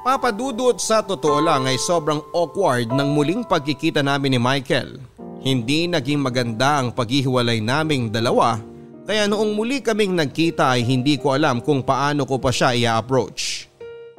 [0.03, 4.99] Papadudot sa totoo lang ay sobrang awkward ng muling pagkikita namin ni Michael.
[5.39, 8.59] Hindi naging maganda ang paghihiwalay naming dalawa
[9.03, 13.67] kaya noong muli kaming nagkita ay hindi ko alam kung paano ko pa siya i-approach.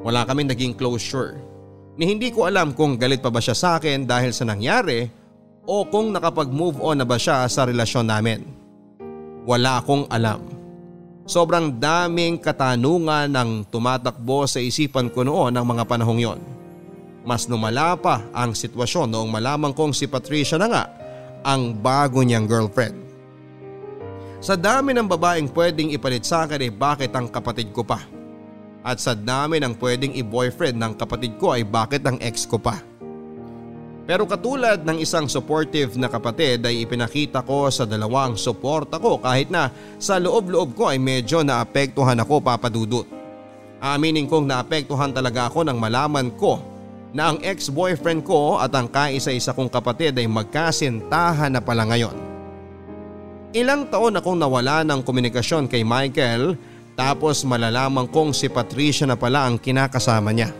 [0.03, 1.39] Wala kaming naging closure.
[1.95, 5.07] Ni hindi ko alam kung galit pa ba siya sa akin dahil sa nangyari
[5.63, 8.43] o kung nakapag-move on na ba siya sa relasyon namin.
[9.47, 10.52] Wala akong alam.
[11.23, 16.39] Sobrang daming katanungan ang tumatakbo sa isipan ko noon ng mga panahong yon.
[17.23, 20.83] Mas lumala pa ang sitwasyon noong malaman kong si Patricia na nga
[21.47, 22.99] ang bago niyang girlfriend.
[24.43, 28.03] Sa dami ng babaeng pwedeng ipalit sa akin ay bakit ang kapatid ko pa.
[28.83, 32.83] At sa dami ng pwedeng i-boyfriend ng kapatid ko ay bakit ang ex ko pa.
[34.03, 39.47] Pero katulad ng isang supportive na kapatid ay ipinakita ko sa dalawang suporta ko kahit
[39.47, 43.07] na sa loob-loob ko ay medyo naapektuhan ako papadudot.
[43.79, 46.59] Aminin kong naapektuhan talaga ako nang malaman ko
[47.15, 52.15] na ang ex-boyfriend ko at ang kaisa-isa kong kapatid ay magkasintahan na pala ngayon.
[53.55, 56.59] Ilang taon akong nawala ng komunikasyon kay Michael
[56.99, 60.51] tapos malalaman kong si Patricia na pala ang kinakasama niya.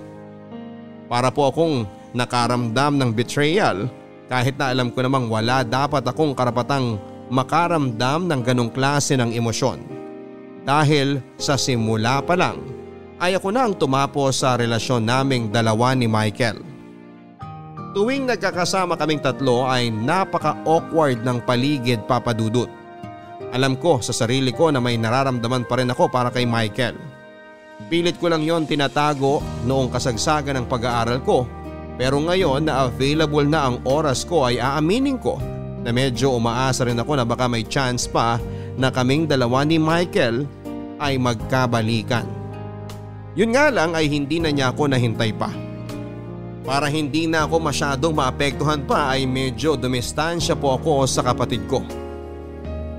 [1.12, 3.90] Para po akong nakaramdam ng betrayal
[4.30, 6.98] kahit na alam ko namang wala dapat akong karapatang
[7.34, 9.82] makaramdam ng ganong klase ng emosyon.
[10.64, 12.62] Dahil sa simula pa lang
[13.20, 16.62] ay ako na ang tumapo sa relasyon naming dalawa ni Michael.
[17.94, 22.66] Tuwing nagkakasama kaming tatlo ay napaka-awkward ng paligid papadudot.
[23.54, 26.98] Alam ko sa sarili ko na may nararamdaman pa rin ako para kay Michael.
[27.94, 31.46] Pilit ko lang yon tinatago noong kasagsagan ng pag-aaral ko
[31.94, 35.38] pero ngayon na available na ang oras ko ay aaminin ko
[35.84, 38.42] na medyo umaasa rin ako na baka may chance pa
[38.80, 40.48] na kaming dalawa ni Michael
[40.98, 42.26] ay magkabalikan.
[43.38, 45.50] Yun nga lang ay hindi na niya ako nahintay pa.
[46.64, 51.84] Para hindi na ako masyadong maapektuhan pa ay medyo dumistansya po ako sa kapatid ko.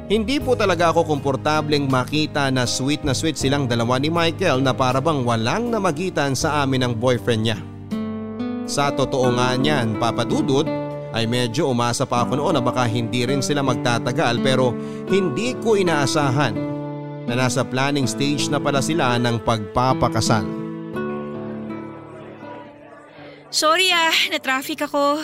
[0.05, 4.77] Hindi po talaga ako komportableng makita na sweet na sweet silang dalawa ni Michael na
[4.77, 7.59] parabang walang namagitan sa amin ng boyfriend niya.
[8.65, 10.65] Sa totoo nga niyan papadudod
[11.15, 14.75] ay medyo umasa pa ako noon na baka hindi rin sila magtatagal pero
[15.07, 16.57] hindi ko inaasahan
[17.25, 20.45] na nasa planning stage na pala sila ng pagpapakasal.
[23.55, 25.23] Sorry ah, na-traffic ako.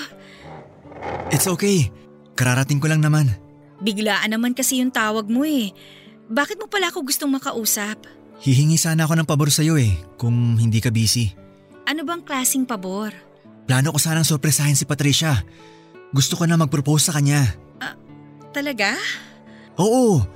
[1.35, 1.91] It's okay.
[2.39, 3.35] Kararating ko lang naman.
[3.83, 5.75] Biglaan naman kasi yung tawag mo eh.
[6.31, 8.07] Bakit mo pala ako gustong makausap?
[8.41, 11.35] Hihingi sana ako ng pabor sa'yo eh, kung hindi ka busy.
[11.91, 13.11] Ano bang klasing pabor?
[13.71, 15.47] Plano ko sanang sorpresahin si Patricia.
[16.11, 17.55] Gusto ko na mag-propose sa kanya.
[18.51, 18.99] Talaga?
[19.79, 20.27] Oo.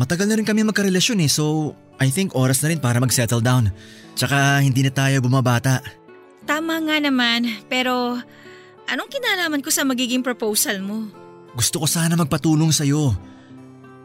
[0.00, 3.68] Matagal na rin kami magkarelasyon eh, so I think oras na rin para mag-settle down.
[4.16, 5.84] Tsaka hindi na tayo bumabata.
[6.48, 8.16] Tama nga naman, pero
[8.88, 11.12] anong kinalaman ko sa magiging proposal mo?
[11.52, 13.12] Gusto ko sana magpatulong sa'yo.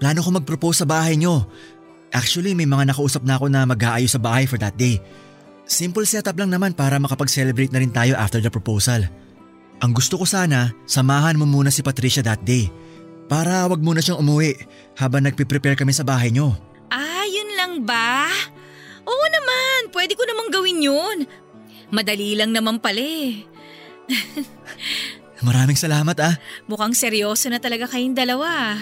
[0.03, 1.47] Plano ko mag-propose sa bahay nyo.
[2.11, 4.99] Actually, may mga nakausap na ako na mag-aayos sa bahay for that day.
[5.69, 9.05] Simple setup lang naman para makapag-celebrate na rin tayo after the proposal.
[9.85, 12.73] Ang gusto ko sana, samahan mo muna si Patricia that day.
[13.29, 14.57] Para wag muna siyang umuwi
[14.97, 16.57] habang nagpiprepare kami sa bahay nyo.
[16.89, 18.25] Ah, yun lang ba?
[19.05, 21.17] Oo naman, pwede ko namang gawin yun.
[21.93, 23.45] Madali lang naman pala eh.
[25.45, 26.33] Maraming salamat ah.
[26.65, 28.73] Mukhang seryoso na talaga kayong dalawa.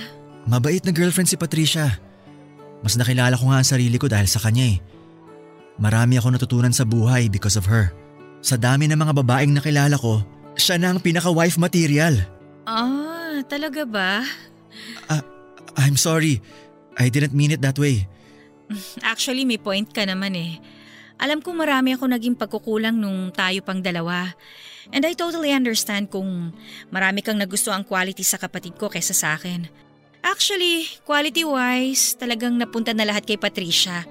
[0.47, 1.99] Mabait na girlfriend si Patricia.
[2.79, 4.79] Mas nakilala ko nga ang sarili ko dahil sa kanya eh.
[5.77, 7.93] Marami ako natutunan sa buhay because of her.
[8.41, 10.25] Sa dami ng mga babaeng nakilala ko,
[10.57, 12.17] siya na ang pinaka-wife material.
[12.65, 14.25] Ah, talaga ba?
[15.05, 15.23] Uh,
[15.77, 16.41] I'm sorry.
[16.97, 18.09] I didn't mean it that way.
[19.05, 20.57] Actually, may point ka naman eh.
[21.17, 24.33] Alam ko marami ako naging pagkukulang nung tayo pang dalawa.
[24.93, 26.53] And I totally understand kung
[26.93, 29.69] marami kang nagusto ang quality sa kapatid ko kaysa sa akin.
[30.25, 34.05] Actually, quality-wise, talagang napunta na lahat kay Patricia.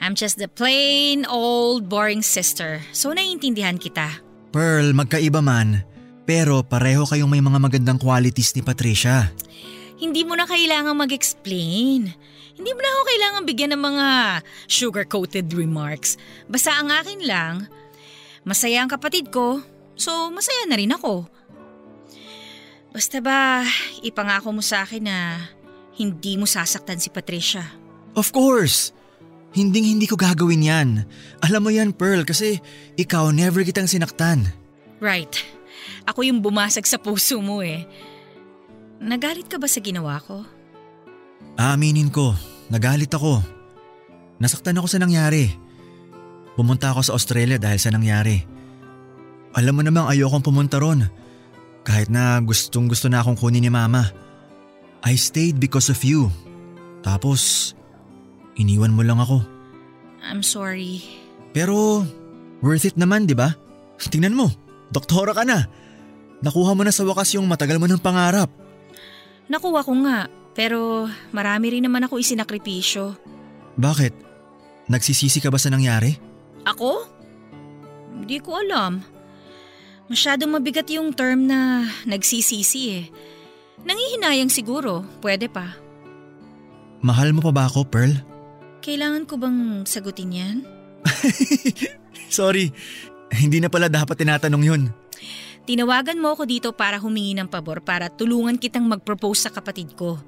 [0.00, 4.20] I'm just the plain old boring sister, so naiintindihan kita.
[4.52, 5.84] Pearl, magkaiba man,
[6.28, 9.32] pero pareho kayong may mga magandang qualities ni Patricia.
[9.96, 12.12] Hindi mo na kailangang mag-explain.
[12.56, 14.08] Hindi mo na ako kailangan bigyan ng mga
[14.68, 16.16] sugar-coated remarks.
[16.48, 17.54] Basta ang akin lang,
[18.44, 19.60] masaya ang kapatid ko,
[19.96, 21.28] so masaya na rin ako.
[22.96, 23.60] Basta ba,
[24.00, 25.36] ipangako mo sa akin na
[26.00, 27.64] hindi mo sasaktan si Patricia.
[28.16, 28.95] Of course!
[29.56, 30.88] Hinding hindi ko gagawin yan.
[31.40, 32.60] Alam mo yan, Pearl, kasi
[33.00, 34.52] ikaw never kitang sinaktan.
[35.00, 35.32] Right.
[36.04, 37.88] Ako yung bumasag sa puso mo eh.
[39.00, 40.44] Nagalit ka ba sa ginawa ko?
[41.56, 42.36] Aaminin ko,
[42.68, 43.40] nagalit ako.
[44.36, 45.56] Nasaktan ako sa nangyari.
[46.56, 48.44] Pumunta ako sa Australia dahil sa nangyari.
[49.56, 51.08] Alam mo namang ayokong pumunta ron.
[51.84, 54.12] Kahit na gustong gusto na akong kunin ni mama.
[55.04, 56.28] I stayed because of you.
[57.00, 57.72] Tapos,
[58.56, 59.44] iniwan mo lang ako.
[60.26, 61.04] I'm sorry.
[61.54, 62.04] Pero,
[62.60, 63.54] worth it naman, di ba?
[63.96, 64.52] Tingnan mo,
[64.92, 65.64] doktora ka na.
[66.44, 68.52] Nakuha mo na sa wakas yung matagal mo ng pangarap.
[69.48, 73.16] Nakuha ko nga, pero marami rin naman ako isinakripisyo.
[73.78, 74.12] Bakit?
[74.90, 76.12] Nagsisisi ka ba sa nangyari?
[76.66, 77.08] Ako?
[78.16, 79.00] Hindi ko alam.
[80.06, 83.04] Masyadong mabigat yung term na nagsisisi eh.
[83.86, 85.74] Nangihinayang siguro, pwede pa.
[87.02, 88.14] Mahal mo pa ba ako, Pearl?
[88.86, 90.56] Kailangan ko bang sagutin yan?
[92.30, 92.70] Sorry,
[93.34, 94.82] hindi na pala dapat tinatanong yun.
[95.66, 100.22] Tinawagan mo ako dito para humingi ng pabor para tulungan kitang mag-propose sa kapatid ko.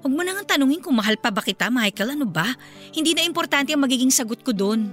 [0.00, 2.16] Huwag mo nang tanungin kung mahal pa ba kita, Michael.
[2.16, 2.48] Ano ba?
[2.96, 4.88] Hindi na importante ang magiging sagot ko doon.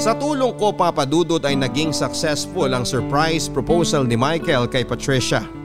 [0.00, 5.55] Sa tulong ko papadudot ay naging successful ang surprise proposal ni Michael kay Patricia.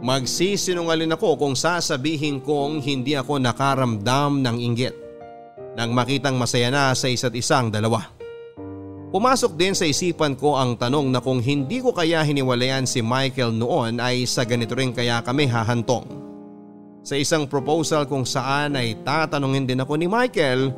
[0.00, 4.96] Magsisinungalin ako kung sasabihin kong hindi ako nakaramdam ng inggit
[5.76, 8.08] nang makitang masaya na sa isa't isang dalawa.
[9.12, 13.52] Pumasok din sa isipan ko ang tanong na kung hindi ko kaya hiniwalayan si Michael
[13.52, 16.08] noon ay sa ganito rin kaya kami hahantong.
[17.04, 20.72] Sa isang proposal kung saan ay tatanungin din ako ni Michael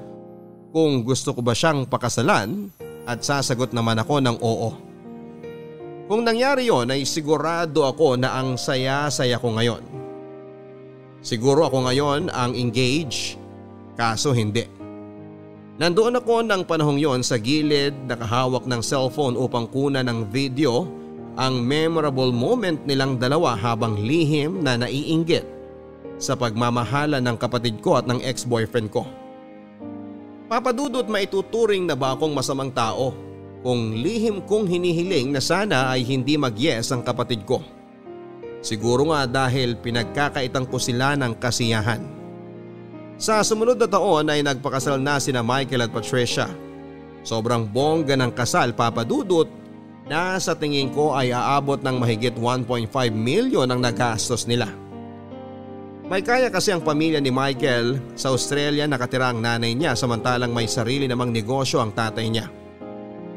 [0.74, 2.74] kung gusto ko ba siyang pakasalan
[3.06, 4.91] at sasagot naman ako ng oo.
[6.10, 9.82] Kung nangyari yon ay sigurado ako na ang saya-saya ko ngayon.
[11.22, 13.38] Siguro ako ngayon ang engage,
[13.94, 14.66] kaso hindi.
[15.78, 20.90] Nandoon ako ng panahong yon sa gilid nakahawak ng cellphone upang kunan ng video
[21.38, 25.46] ang memorable moment nilang dalawa habang lihim na naiinggit
[26.18, 29.06] sa pagmamahala ng kapatid ko at ng ex-boyfriend ko.
[30.50, 33.31] Papadudot maituturing na ba akong masamang tao
[33.62, 37.62] kung lihim kong hinihiling na sana ay hindi mag-yes ang kapatid ko.
[38.62, 42.02] Siguro nga dahil pinagkakaitang ko sila ng kasiyahan.
[43.22, 46.50] Sa sumunod na taon ay nagpakasal na sina Michael at Patricia.
[47.22, 49.46] Sobrang bongga ng kasal papadudot
[50.10, 54.66] na sa tingin ko ay aabot ng mahigit 1.5 million ang nagastos nila.
[56.10, 60.66] May kaya kasi ang pamilya ni Michael sa Australia nakatira ang nanay niya samantalang may
[60.66, 62.61] sarili namang negosyo ang tatay niya.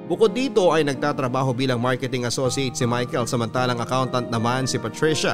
[0.05, 5.33] Bukod dito ay nagtatrabaho bilang marketing associate si Michael samantalang accountant naman si Patricia.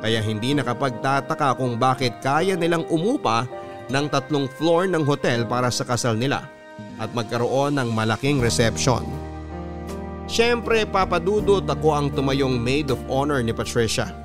[0.00, 3.44] Kaya hindi nakapagtataka kung bakit kaya nilang umupa
[3.92, 6.48] ng tatlong floor ng hotel para sa kasal nila
[6.96, 9.04] at magkaroon ng malaking reception.
[10.24, 14.16] Siyempre papadudot ako ang tumayong maid of honor ni Patricia.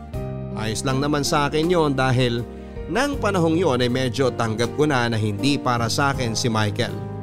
[0.55, 2.47] Ayos lang naman sa akin yon dahil
[2.87, 7.14] nang panahong yon ay medyo tanggap ko na na hindi para sa akin si Michael.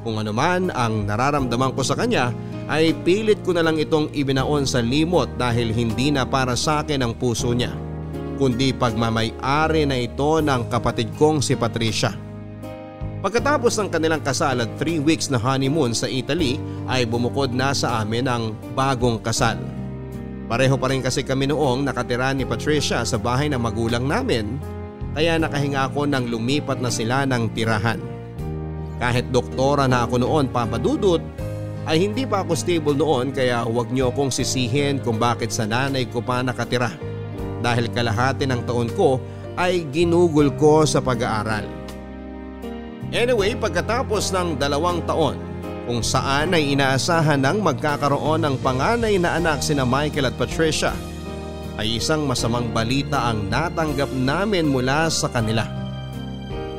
[0.00, 2.32] Kung ano man ang nararamdaman ko sa kanya
[2.72, 7.04] ay pilit ko na lang itong ibinaon sa limot dahil hindi na para sa akin
[7.04, 7.74] ang puso niya.
[8.40, 12.16] Kundi pagmamay-ari na ito ng kapatid kong si Patricia.
[13.20, 16.56] Pagkatapos ng kanilang kasal at 3 weeks na honeymoon sa Italy
[16.88, 19.60] ay bumukod na sa amin ang bagong kasal.
[20.48, 24.56] Pareho pa rin kasi kami noong nakatira ni Patricia sa bahay ng magulang namin
[25.12, 28.09] kaya nakahinga ako nang lumipat na sila ng tirahan.
[29.00, 31.24] Kahit doktora na ako noon papadudot
[31.88, 36.04] ay hindi pa ako stable noon kaya huwag niyo akong sisihin kung bakit sa nanay
[36.04, 36.92] ko pa nakatira.
[37.64, 39.16] Dahil kalahati ng taon ko
[39.56, 41.64] ay ginugol ko sa pag-aaral.
[43.10, 45.40] Anyway pagkatapos ng dalawang taon
[45.88, 50.94] kung saan ay inaasahan ng magkakaroon ng panganay na anak sina Michael at Patricia
[51.80, 55.64] ay isang masamang balita ang natanggap namin mula sa kanila.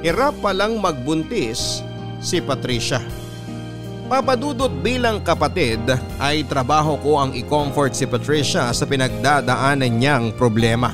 [0.05, 1.81] Hirap palang magbuntis
[2.21, 3.01] si Patricia.
[4.11, 5.81] Papadudot bilang kapatid
[6.19, 10.91] ay trabaho ko ang i-comfort si Patricia sa pinagdadaanan niyang problema.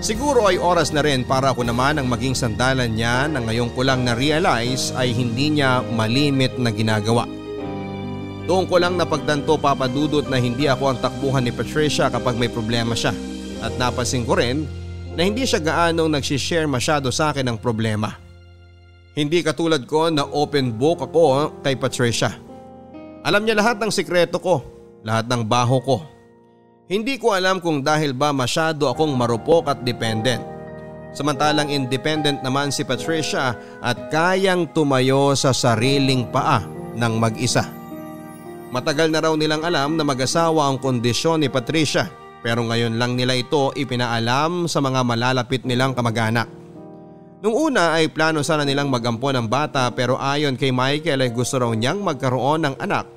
[0.00, 3.84] Siguro ay oras na rin para ako naman ang maging sandalan niya na ngayon ko
[3.84, 7.24] lang na-realize ay hindi niya malimit na ginagawa.
[8.48, 12.96] Doon ko lang napagdanto papadudot na hindi ako ang takbuhan ni Patricia kapag may problema
[12.96, 13.12] siya
[13.60, 14.64] at napansin ko rin
[15.16, 18.25] na hindi siya gaanong nagsishare masyado sa akin ng problema.
[19.16, 22.36] Hindi katulad ko na open book ako kay Patricia.
[23.24, 24.60] Alam niya lahat ng sikreto ko,
[25.02, 25.98] lahat ng baho ko
[26.86, 30.38] hindi ko alam kung dahil ba masyado akong marupok at dependent.
[31.10, 36.62] Samantalang independent naman si Patricia at kayang tumayo sa sariling paa
[36.94, 37.66] ng mag-isa.
[38.70, 42.06] Matagal na raw nilang alam na mag-asawa ang kondisyon ni Patricia
[42.38, 46.46] pero ngayon lang nila ito ipinaalam sa mga malalapit nilang kamag-anak.
[47.44, 51.60] Nung una ay plano sana nilang magampo ng bata pero ayon kay Michael ay gusto
[51.60, 53.08] raw niyang magkaroon ng anak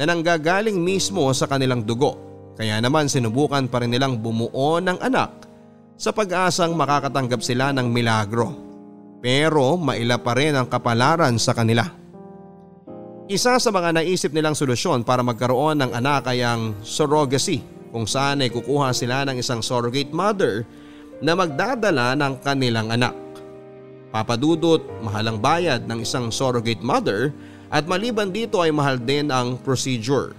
[0.00, 2.16] na nanggagaling mismo sa kanilang dugo
[2.60, 5.48] kaya naman sinubukan pa rin nilang bumuo ng anak
[6.00, 8.52] sa pag-asang makakatanggap sila ng milagro.
[9.20, 11.84] Pero maila pa rin ang kapalaran sa kanila.
[13.28, 17.60] Isa sa mga naisip nilang solusyon para magkaroon ng anak ay ang surrogacy
[17.92, 20.64] kung saan ay kukuha sila ng isang surrogate mother
[21.20, 23.29] na magdadala ng kanilang anak.
[24.10, 27.30] Papadudot, mahalang bayad ng isang surrogate mother
[27.70, 30.34] at maliban dito ay mahal din ang procedure.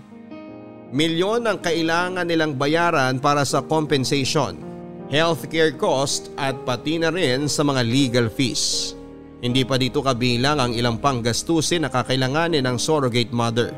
[0.91, 4.59] Milyon ang kailangan nilang bayaran para sa compensation,
[5.07, 8.91] healthcare cost at pati na rin sa mga legal fees.
[9.39, 13.71] Hindi pa dito kabilang ang ilang pang gastusin na kakailanganin ng surrogate mother.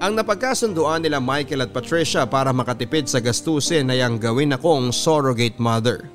[0.00, 5.60] Ang napagkasunduan nila Michael at Patricia para makatipid sa gastusin ay ang gawin akong surrogate
[5.60, 6.08] mother.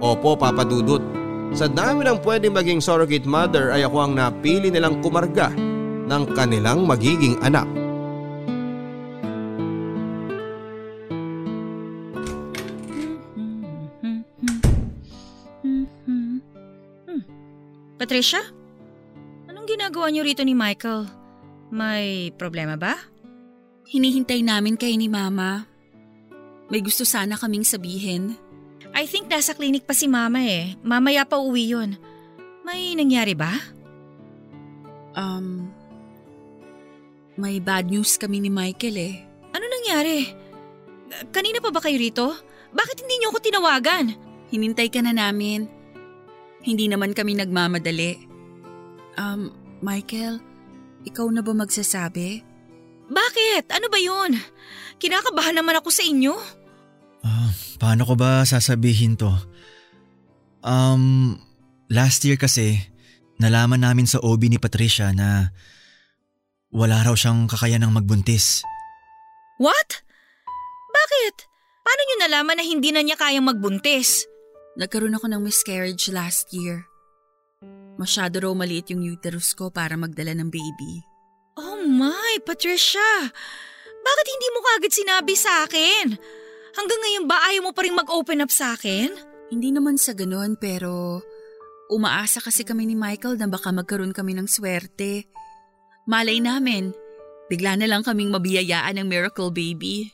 [0.00, 5.52] Opo papadudot, sa dami ng pwede maging surrogate mother ay ako ang napili nilang kumarga
[6.06, 7.66] ng kanilang magiging anak.
[17.96, 18.38] Patricia?
[19.50, 21.10] Anong ginagawa niyo rito ni Michael?
[21.74, 22.94] May problema ba?
[23.90, 25.66] Hinihintay namin kay ni Mama.
[26.70, 28.38] May gusto sana kaming sabihin.
[28.96, 30.72] I think nasa klinik pa si Mama eh.
[30.80, 32.00] Mamaya pa uwi yun.
[32.64, 33.52] May nangyari ba?
[35.12, 35.68] Um,
[37.36, 39.14] may bad news kami ni Michael eh.
[39.52, 40.32] Ano nangyari?
[41.28, 42.32] Kanina pa ba kayo rito?
[42.72, 44.16] Bakit hindi niyo ako tinawagan?
[44.48, 45.68] Hinintay ka na namin.
[46.64, 48.16] Hindi naman kami nagmamadali.
[49.20, 49.52] Um,
[49.84, 50.40] Michael,
[51.04, 52.40] ikaw na ba magsasabi?
[53.12, 53.76] Bakit?
[53.76, 54.40] Ano ba yun?
[54.96, 56.32] Kinakabahan naman ako sa inyo.
[57.26, 57.50] Uh,
[57.82, 59.34] paano ko ba sasabihin to?
[60.62, 61.34] Um,
[61.90, 62.78] last year kasi,
[63.42, 65.50] nalaman namin sa OB ni Patricia na
[66.70, 68.62] wala raw siyang kakayanang magbuntis.
[69.58, 70.06] What?
[70.94, 71.34] Bakit?
[71.82, 74.26] Paano niyo nalaman na hindi na niya kayang magbuntis?
[74.78, 76.86] Nagkaroon ako ng miscarriage last year.
[77.96, 81.00] Masyado raw maliit yung uterus ko para magdala ng baby.
[81.56, 83.32] Oh my, Patricia!
[84.06, 86.06] Bakit hindi mo kagad sinabi sa akin?
[86.76, 89.08] Hanggang ngayon ba ayaw mo pa rin mag-open up sa akin?
[89.48, 91.24] Hindi naman sa ganun pero
[91.88, 95.24] umaasa kasi kami ni Michael na baka magkaroon kami ng swerte.
[96.04, 96.92] Malay namin,
[97.48, 100.12] bigla na lang kaming mabiyayaan ng miracle baby.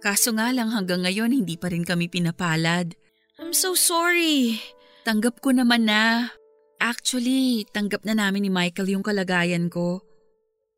[0.00, 2.96] Kaso nga lang hanggang ngayon hindi pa rin kami pinapalad.
[3.36, 4.56] I'm so sorry.
[5.04, 6.32] Tanggap ko naman na.
[6.80, 10.00] Actually, tanggap na namin ni Michael yung kalagayan ko.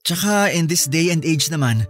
[0.02, 1.86] Tsaka in this day and age naman,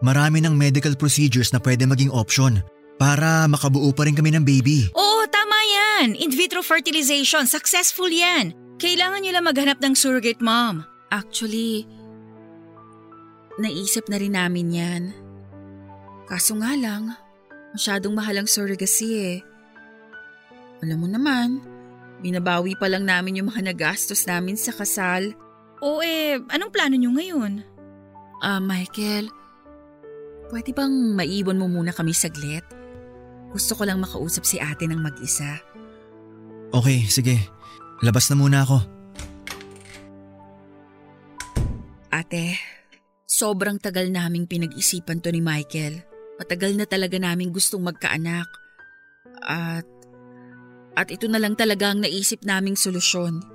[0.00, 2.62] marami ng medical procedures na pwede maging option.
[2.94, 4.88] Para makabuo pa rin kami ng baby.
[4.94, 6.14] Oo, tama yan.
[6.14, 8.54] In vitro fertilization, successful yan.
[8.78, 10.86] Kailangan nyo lang maghanap ng surrogate mom.
[11.10, 11.86] Actually,
[13.58, 15.02] naisip na rin namin yan.
[16.26, 17.14] Kaso nga lang,
[17.74, 19.38] masyadong mahal ang surrogacy eh.
[20.82, 21.62] Alam mo naman,
[22.24, 25.36] binabawi pa lang namin yung mga nagastos namin sa kasal.
[25.84, 27.52] O eh, anong plano nyo ngayon?
[28.40, 29.28] Ah, Michael,
[30.50, 32.64] pwede bang maiwan mo muna kami saglit?
[33.54, 35.62] Gusto ko lang makausap si ate ng mag-isa.
[36.74, 37.38] Okay, sige.
[38.02, 38.82] Labas na muna ako.
[42.10, 42.58] Ate,
[43.30, 46.02] sobrang tagal naming pinag-isipan to ni Michael.
[46.34, 48.50] Matagal na talaga naming gustong magkaanak.
[49.46, 49.86] At,
[50.98, 53.53] at ito na lang talaga ang naisip naming solusyon.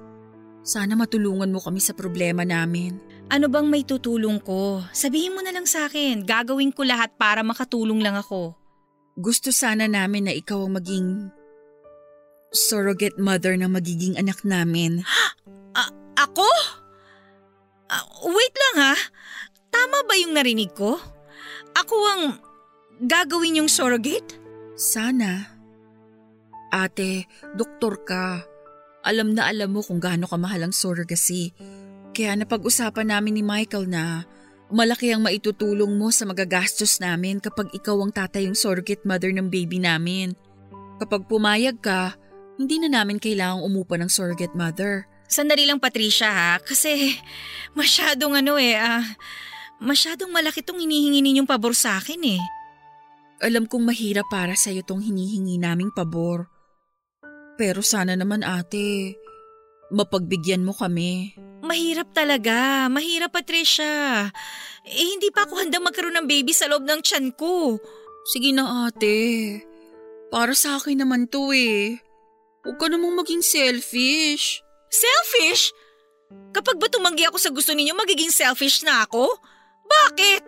[0.70, 3.02] Sana matulungan mo kami sa problema namin.
[3.34, 4.86] Ano bang may tutulong ko?
[4.94, 6.22] Sabihin mo na lang sa akin.
[6.30, 8.54] Gagawin ko lahat para makatulong lang ako.
[9.18, 11.08] Gusto sana namin na ikaw ang maging
[12.54, 15.02] surrogate mother na magiging anak namin.
[15.82, 16.46] A- ako?
[17.90, 18.96] Ah, wait lang ha.
[19.74, 21.02] Tama ba yung narinig ko?
[21.74, 22.24] Ako ang
[23.10, 24.38] gagawin yung surrogate?
[24.78, 25.50] Sana.
[26.70, 27.26] Ate,
[27.58, 28.49] doktor ka.
[29.04, 31.56] Alam na alam mo kung gaano kamahal ang surrogacy.
[32.12, 34.28] Kaya napag-usapan namin ni Michael na
[34.70, 39.48] malaki ang maitutulong mo sa magagastos namin kapag ikaw ang tatay yung surrogate mother ng
[39.48, 40.36] baby namin.
[41.00, 42.20] Kapag pumayag ka,
[42.60, 45.08] hindi na namin kailangang umupa ng surrogate mother.
[45.32, 47.16] Sandali lang Patricia ha, kasi
[47.80, 49.06] masyadong ano eh, ah,
[49.80, 52.42] masyadong malaki tong hinihingi ninyong pabor sa akin eh.
[53.40, 56.52] Alam kong mahirap para sa'yo tong hinihingi naming pabor.
[57.60, 59.20] Pero sana naman ate,
[59.92, 61.36] mapagbigyan mo kami.
[61.60, 64.32] Mahirap talaga, mahirap Patricia.
[64.88, 67.76] Eh hindi pa ako handang magkaroon ng baby sa loob ng tiyan ko.
[68.32, 69.60] Sige na ate,
[70.32, 72.00] para sa akin naman to eh.
[72.64, 74.64] Huwag ka namang maging selfish.
[74.88, 75.76] Selfish?
[76.56, 79.28] Kapag ba tumanggi ako sa gusto ninyo, magiging selfish na ako?
[79.84, 80.42] Bakit?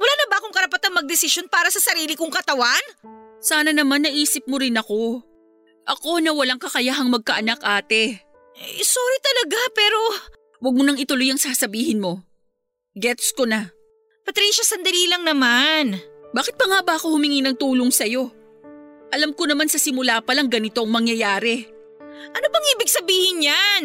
[0.00, 2.80] Wala na ba akong karapatang magdesisyon para sa sarili kong katawan?
[3.44, 5.20] Sana naman naisip mo rin ako.
[5.86, 8.18] Ako na walang kakayahang magkaanak ate.
[8.58, 9.98] Eh, sorry talaga pero...
[10.58, 12.24] Huwag mo nang ituloy ang sasabihin mo.
[12.96, 13.70] Gets ko na.
[14.24, 16.00] Patricia, sandali lang naman.
[16.34, 18.32] Bakit pa nga ba ako humingi ng tulong sa'yo?
[19.14, 21.68] Alam ko naman sa simula pa lang ganito ang mangyayari.
[22.34, 23.82] Ano bang ibig sabihin yan?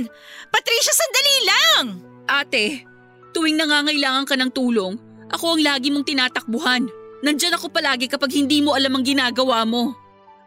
[0.50, 1.84] Patricia, sandali lang!
[2.26, 2.88] Ate,
[3.36, 4.98] tuwing nangangailangan ka ng tulong,
[5.30, 6.90] ako ang lagi mong tinatakbuhan.
[7.22, 10.01] Nandyan ako palagi kapag hindi mo alam ang ginagawa mo.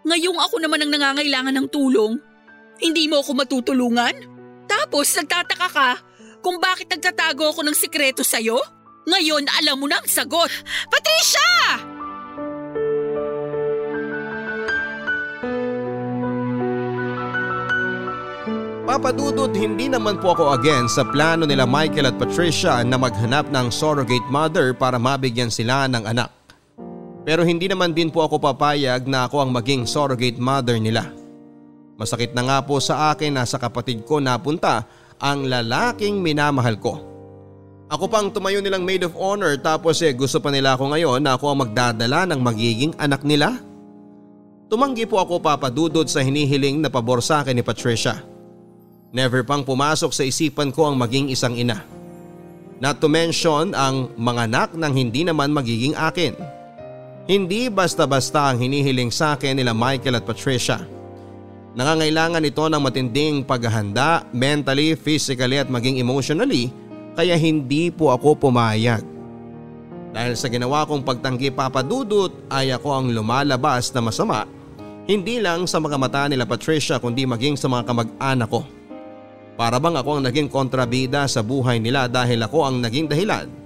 [0.05, 2.21] Ngayong ako naman ang nangangailangan ng tulong,
[2.77, 4.13] hindi mo ako matutulungan?
[4.69, 5.91] Tapos nagtataka ka
[6.45, 8.61] kung bakit nagtatago ako ng sikreto sa'yo?
[9.09, 10.53] Ngayon alam mo na ang sagot.
[10.93, 11.49] Patricia!
[18.85, 23.73] Papadudod hindi naman po ako again sa plano nila Michael at Patricia na maghanap ng
[23.73, 26.44] surrogate mother para mabigyan sila ng anak.
[27.25, 31.09] Pero hindi naman din po ako papayag na ako ang maging surrogate mother nila.
[31.97, 34.85] Masakit na nga po sa akin na sa kapatid ko napunta
[35.17, 37.01] ang lalaking minamahal ko.
[37.89, 41.37] Ako pang tumayo nilang maid of honor tapos eh gusto pa nila ako ngayon na
[41.37, 43.57] ako ang magdadala ng magiging anak nila.
[44.69, 48.21] Tumanggi po ako papadudod sa hinihiling na pabor sa akin ni Patricia.
[49.15, 51.87] Never pang pumasok sa isipan ko ang maging isang ina.
[52.83, 56.35] Not to mention ang mga anak ng hindi naman magiging akin.
[57.25, 60.85] Hindi basta-basta ang hinihiling sa akin nila Michael at Patricia.
[61.73, 66.69] Nangangailangan ito ng matinding paghahanda mentally, physically at maging emotionally
[67.17, 69.01] kaya hindi po ako pumayag.
[70.15, 74.47] Dahil sa ginawa kong pagtanggi papadudot ay ako ang lumalabas na masama
[75.05, 78.65] hindi lang sa mga mata nila Patricia kundi maging sa mga kamag-anak ko.
[79.55, 83.64] Para bang ako ang naging kontrabida sa buhay nila dahil ako ang naging dahilan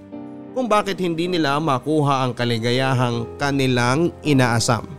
[0.59, 4.91] kung bakit hindi nila makuha ang kaligayahang kanilang inaasam.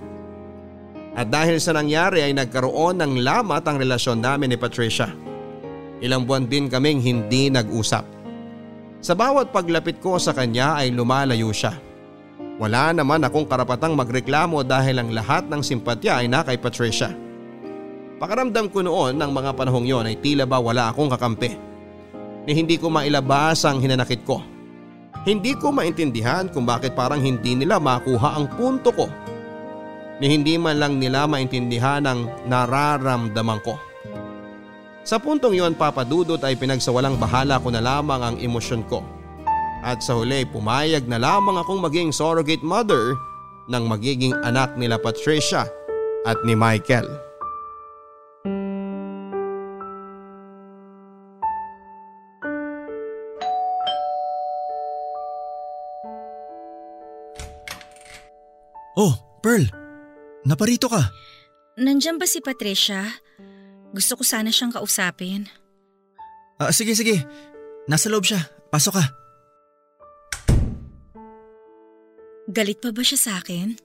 [1.11, 5.11] At dahil sa nangyari ay nagkaroon ng lamat ang relasyon namin ni Patricia.
[5.99, 8.07] Ilang buwan din kaming hindi nag-usap.
[9.03, 11.75] Sa bawat paglapit ko sa kanya ay lumalayo siya.
[12.55, 17.11] Wala naman akong karapatang magreklamo dahil ang lahat ng simpatya ay na kay Patricia.
[18.15, 21.51] Pakaramdam ko noon ng mga panahong yon ay tila ba wala akong kakampi.
[22.47, 24.48] Ni hindi ko mailabas ang hinanakit ko.
[25.27, 29.11] Hindi ko maintindihan kung bakit parang hindi nila makuha ang punto ko.
[30.19, 33.75] Ni hindi man lang nila maintindihan ang nararamdaman ko.
[35.03, 39.03] Sa puntong yon papadudot ay pinagsawalang bahala ko na lamang ang emosyon ko.
[39.79, 43.15] At sa huli pumayag na lamang akong maging surrogate mother
[43.71, 45.67] ng magiging anak nila Patricia
[46.27, 47.28] at ni Michael.
[58.99, 59.63] Oh, Pearl.
[60.43, 61.07] Naparito ka.
[61.79, 63.07] Nandiyan ba si Patricia?
[63.95, 65.47] Gusto ko sana siyang kausapin.
[66.59, 67.23] Ah, sige, sige.
[67.87, 68.43] Nasa loob siya.
[68.67, 69.05] Pasok ka.
[72.51, 73.79] Galit pa ba siya sa akin?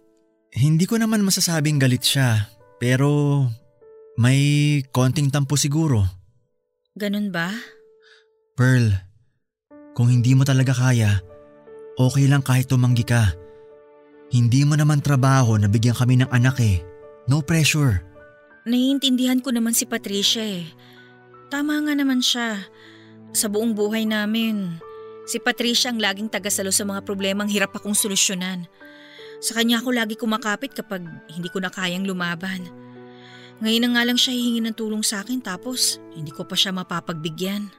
[0.51, 2.51] Hindi ko naman masasabing galit siya.
[2.83, 3.47] Pero
[4.19, 6.03] may konting tampo siguro.
[6.99, 7.55] Ganun ba?
[8.59, 8.91] Pearl,
[9.95, 11.23] kung hindi mo talaga kaya,
[11.99, 13.43] okay lang kahit tumanggi ka.
[14.35, 16.82] Hindi mo naman trabaho na bigyan kami ng anak eh.
[17.30, 18.03] No pressure.
[18.66, 20.66] Naiintindihan ko naman si Patricia eh.
[21.55, 22.66] Tama nga naman siya.
[23.30, 24.82] Sa buong buhay namin,
[25.30, 28.66] si Patricia ang laging tagasalo sa mga problemang hirap akong solusyonan.
[29.39, 32.66] Sa kanya ako lagi kumakapit kapag hindi ko na kayang lumaban.
[33.62, 36.74] Ngayon na nga lang siya hihingi ng tulong sa akin tapos hindi ko pa siya
[36.74, 37.70] mapapagbigyan.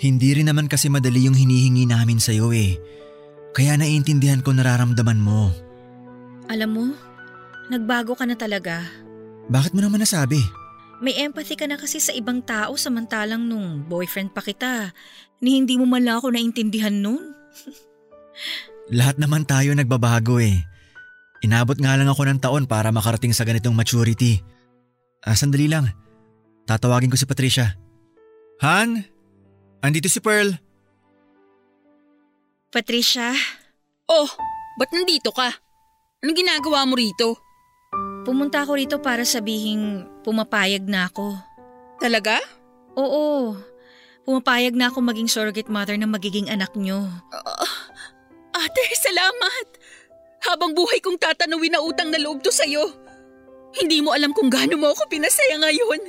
[0.00, 2.80] Hindi rin naman kasi madali yung hinihingi namin sa'yo eh.
[3.50, 5.50] Kaya naiintindihan ko nararamdaman mo.
[6.46, 6.84] Alam mo,
[7.70, 8.82] nagbago ka na talaga.
[9.50, 10.38] Bakit mo naman nasabi?
[11.00, 14.92] May empathy ka na kasi sa ibang tao samantalang nung boyfriend pa kita,
[15.40, 17.32] ni hindi mo man lang ako naintindihan nun.
[18.98, 20.60] Lahat naman tayo nagbabago eh.
[21.40, 24.44] Inabot nga lang ako ng taon para makarating sa ganitong maturity.
[25.24, 25.88] Ah, sandali lang.
[26.68, 27.80] Tatawagin ko si Patricia.
[28.60, 29.00] Han?
[29.80, 30.52] Andito si Pearl.
[32.70, 33.34] Patricia,
[34.06, 34.30] Oh,
[34.78, 35.50] ba't nandito ka?
[36.22, 37.34] Anong ginagawa mo rito?
[38.22, 41.34] pumunta ako rito para sabihing pumapayag na ako.
[41.98, 42.38] Talaga?
[42.94, 43.58] Oo,
[44.22, 47.10] pumapayag na ako maging surrogate mother ng magiging anak nyo.
[48.54, 49.66] Ate, salamat!
[50.46, 52.86] Habang buhay kong tatanawin na utang na loob to sa'yo.
[53.74, 56.06] Hindi mo alam kung gaano mo ako pinasaya ngayon.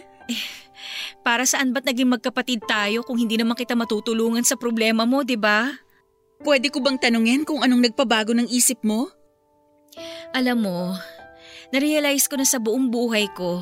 [1.26, 5.42] Para saan ba't naging magkapatid tayo kung hindi naman kita matutulungan sa problema mo, di
[5.42, 5.74] ba?
[6.42, 9.14] Pwede ko bang tanungin kung anong nagpabago ng isip mo?
[10.34, 10.98] Alam mo,
[11.70, 13.62] narealize ko na sa buong buhay ko,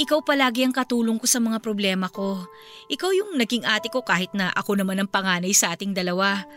[0.00, 2.40] ikaw palagi ang katulong ko sa mga problema ko.
[2.88, 6.48] Ikaw yung naging ate ko kahit na ako naman ang panganay sa ating dalawa.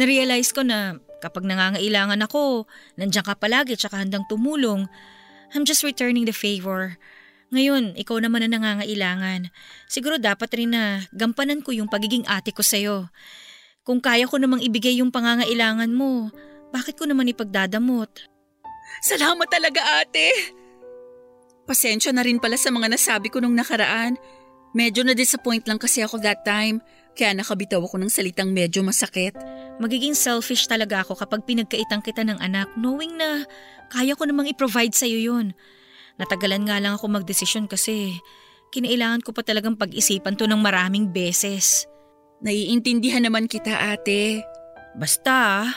[0.00, 2.64] Narealize ko na kapag nangangailangan ako,
[2.96, 4.88] nandiyan ka palagi tsaka handang tumulong.
[5.52, 6.96] I'm just returning the favor.
[7.52, 9.52] Ngayon, ikaw naman ang nangangailangan.
[9.84, 13.10] Siguro dapat rin na gampanan ko yung pagiging ate ko sa'yo.
[13.90, 16.30] Kung kaya ko namang ibigay yung pangangailangan mo,
[16.70, 18.06] bakit ko naman ipagdadamot?
[19.02, 20.30] Salamat talaga ate!
[21.66, 24.14] Pasensya na rin pala sa mga nasabi ko nung nakaraan.
[24.78, 26.78] Medyo na-disappoint lang kasi ako that time,
[27.18, 29.34] kaya nakabitaw ako ng salitang medyo masakit.
[29.82, 33.42] Magiging selfish talaga ako kapag pinagkaitang kita ng anak knowing na
[33.90, 35.50] kaya ko namang i-provide sa'yo yun.
[36.14, 38.22] Natagalan nga lang ako magdesisyon kasi
[38.70, 41.89] kinailangan ko pa talagang pag-isipan to ng maraming beses.
[42.40, 44.40] Naiintindihan naman kita ate.
[44.96, 45.68] Basta,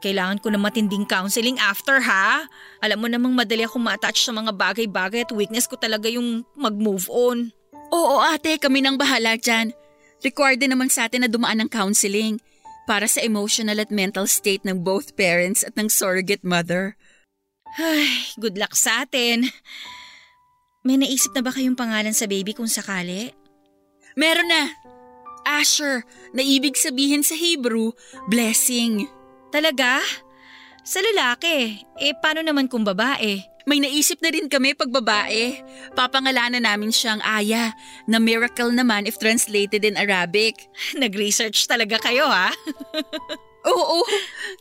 [0.00, 2.48] kailangan ko na matinding counseling after ha.
[2.80, 7.06] Alam mo namang madali akong ma-attach sa mga bagay-bagay at weakness ko talaga yung mag-move
[7.12, 7.52] on.
[7.92, 9.76] Oo ate, kami nang bahala dyan.
[10.24, 12.42] Required din naman sa atin na dumaan ng counseling
[12.88, 16.96] para sa emotional at mental state ng both parents at ng surrogate mother.
[17.76, 19.52] Ay, good luck sa atin.
[20.88, 23.28] May naisip na ba kayong pangalan sa baby kung sakali?
[24.16, 24.87] Meron na!
[25.48, 26.04] Asher,
[26.36, 27.96] na ibig sabihin sa Hebrew,
[28.28, 29.08] blessing.
[29.48, 30.04] Talaga?
[30.84, 31.80] Sa lalaki.
[31.96, 33.40] Eh, paano naman kung babae?
[33.68, 35.60] May naisip na rin kami pag babae.
[35.92, 37.76] Papangalanan namin siyang Aya,
[38.08, 40.56] na miracle naman if translated in Arabic.
[41.00, 42.48] Nag-research talaga kayo ha?
[43.68, 44.00] Oo,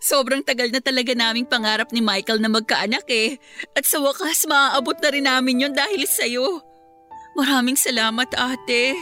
[0.03, 3.39] sobrang tagal na talaga naming pangarap ni Michael na magkaanak eh.
[3.71, 6.59] At sa wakas, maaabot na rin namin yon dahil sa'yo.
[7.39, 8.97] Maraming salamat ate.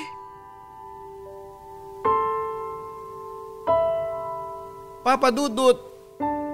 [5.06, 5.78] Papadudot,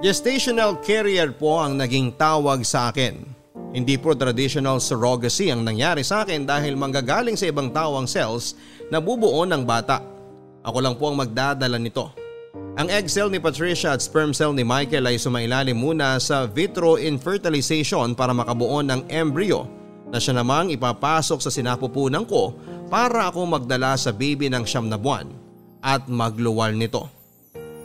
[0.04, 3.24] gestational carrier po ang naging tawag sa akin.
[3.72, 8.60] Hindi po traditional surrogacy ang nangyari sa akin dahil manggagaling sa ibang tao ang cells
[8.92, 10.04] na bubuo ng bata.
[10.68, 12.12] Ako lang po ang magdadala nito.
[12.76, 17.00] Ang egg cell ni Patricia at sperm cell ni Michael ay sumailalim muna sa vitro
[17.00, 19.64] infertilization para makabuo ng embryo
[20.12, 22.52] na siya namang ipapasok sa sinapupunan ko
[22.92, 25.32] para ako magdala sa baby ng siyam na buwan
[25.80, 27.21] at magluwal nito.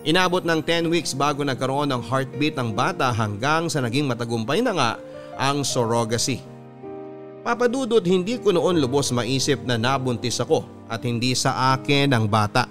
[0.06, 4.70] Inabot ng 10 weeks bago nagkaroon ng heartbeat ng bata hanggang sa naging matagumpay na
[4.70, 4.90] nga
[5.34, 6.38] ang surrogacy.
[7.42, 12.70] Papadudod hindi ko noon lubos maisip na nabuntis ako at hindi sa akin ang bata.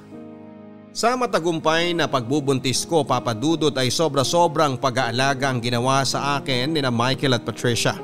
[0.95, 6.87] Sa matagumpay na pagbubuntis ko papadudot ay sobra-sobrang pag-aalaga ang ginawa sa akin ni na
[6.87, 7.99] Michael at Patricia.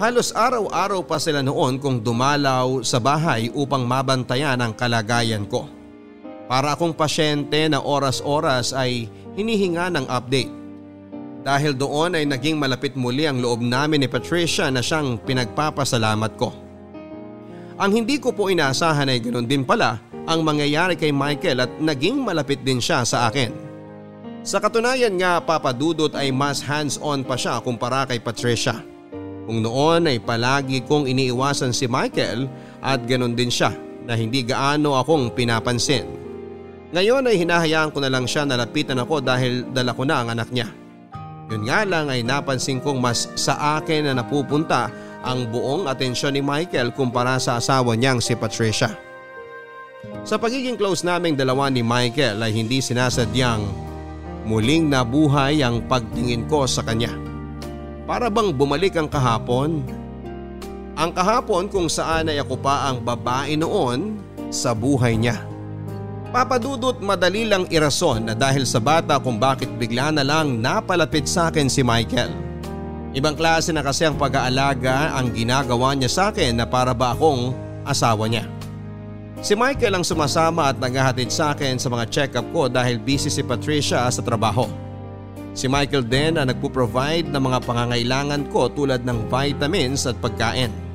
[0.00, 5.68] Halos araw-araw pa sila noon kung dumalaw sa bahay upang mabantayan ang kalagayan ko.
[6.48, 9.04] Para akong pasyente na oras-oras ay
[9.36, 10.48] hinihinga ng update.
[11.44, 16.50] Dahil doon ay naging malapit muli ang loob namin ni Patricia na siyang pinagpapasalamat ko.
[17.78, 22.18] Ang hindi ko po inaasahan ay ganoon din pala ang mangyayari kay Michael at naging
[22.18, 23.54] malapit din siya sa akin.
[24.42, 28.82] Sa katunayan nga papadudot ay mas hands-on pa siya kumpara kay Patricia.
[29.46, 33.70] Kung noon ay palagi kong iniiwasan si Michael at ganoon din siya
[34.08, 36.17] na hindi gaano akong pinapansin.
[36.88, 40.32] Ngayon ay hinahayaan ko na lang siya na lapitan ako dahil dala ko na ang
[40.32, 40.72] anak niya.
[41.52, 44.88] Yun nga lang ay napansin kong mas sa akin na napupunta
[45.20, 48.92] ang buong atensyon ni Michael kumpara sa asawa niyang si Patricia.
[50.24, 53.64] Sa pagiging close naming dalawa ni Michael ay hindi sinasadyang
[54.48, 57.12] muling nabuhay ang pagtingin ko sa kanya.
[58.08, 59.84] Para bang bumalik ang kahapon?
[60.96, 64.16] Ang kahapon kung saan ay ako pa ang babae noon
[64.48, 65.47] sa buhay niya.
[66.28, 71.48] Papadudot madali lang irason na dahil sa bata kung bakit bigla na lang napalapit sa
[71.48, 72.28] akin si Michael.
[73.16, 77.56] Ibang klase na kasi ang pag-aalaga ang ginagawa niya sa akin na para ba akong
[77.88, 78.44] asawa niya.
[79.40, 83.40] Si Michael ang sumasama at naghahatid sa akin sa mga check-up ko dahil busy si
[83.40, 84.68] Patricia sa trabaho.
[85.56, 90.87] Si Michael din ang nagpo-provide ng mga pangangailangan ko tulad ng vitamins at pagkain.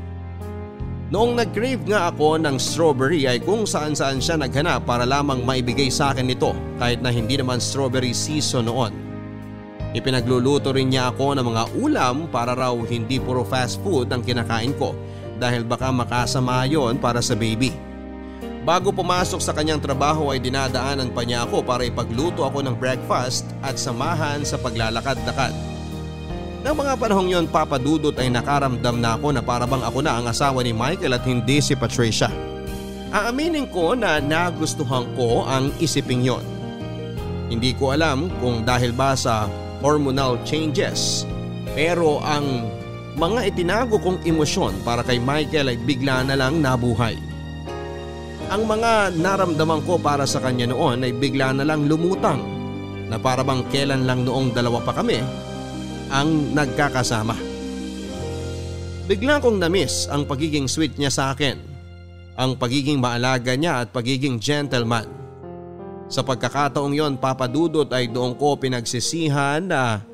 [1.13, 5.93] Noong nag-crave nga ako ng strawberry ay kung saan saan siya naghanap para lamang maibigay
[5.93, 8.89] sa akin ito kahit na hindi naman strawberry season noon.
[9.93, 14.73] Ipinagluluto rin niya ako ng mga ulam para raw hindi puro fast food ang kinakain
[14.73, 14.97] ko
[15.37, 17.69] dahil baka makasama yon para sa baby.
[18.65, 23.45] Bago pumasok sa kanyang trabaho ay dinadaanan pa niya ako para ipagluto ako ng breakfast
[23.61, 25.72] at samahan sa paglalakad-lakad.
[26.63, 30.63] Nang mga panahong yon papadudot ay nakaramdam na ako na parabang ako na ang asawa
[30.63, 32.31] ni Michael at hindi si Patricia.
[33.11, 36.41] Aaminin ko na nagustuhan ko ang isiping yon.
[37.51, 39.51] Hindi ko alam kung dahil ba sa
[39.83, 41.27] hormonal changes
[41.75, 42.63] pero ang
[43.19, 47.19] mga itinago kong emosyon para kay Michael ay bigla na lang nabuhay.
[48.47, 52.39] Ang mga naramdaman ko para sa kanya noon ay bigla na lang lumutang
[53.11, 55.19] na para bang kailan lang noong dalawa pa kami
[56.13, 57.33] ang nagkakasama.
[59.09, 61.57] Bigla kong namiss ang pagiging sweet niya sa akin,
[62.37, 65.09] ang pagiging maalaga niya at pagiging gentleman.
[66.07, 70.05] Sa pagkakataong yon papadudot ay doon ko pinagsisihan na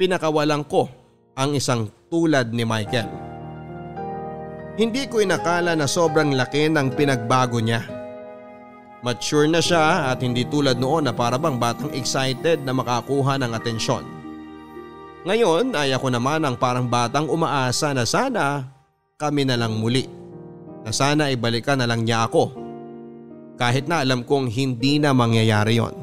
[0.00, 0.88] pinakawalan ko
[1.36, 3.12] ang isang tulad ni Michael.
[4.72, 7.84] Hindi ko inakala na sobrang laki ng pinagbago niya.
[9.04, 14.21] Mature na siya at hindi tulad noon na parabang batang excited na makakuha ng atensyon.
[15.22, 18.66] Ngayon ay ako naman ang parang batang umaasa na sana
[19.14, 20.10] kami na lang muli.
[20.82, 22.50] Na sana ibalikan na lang niya ako.
[23.54, 25.94] Kahit na alam kong hindi na mangyayari yon.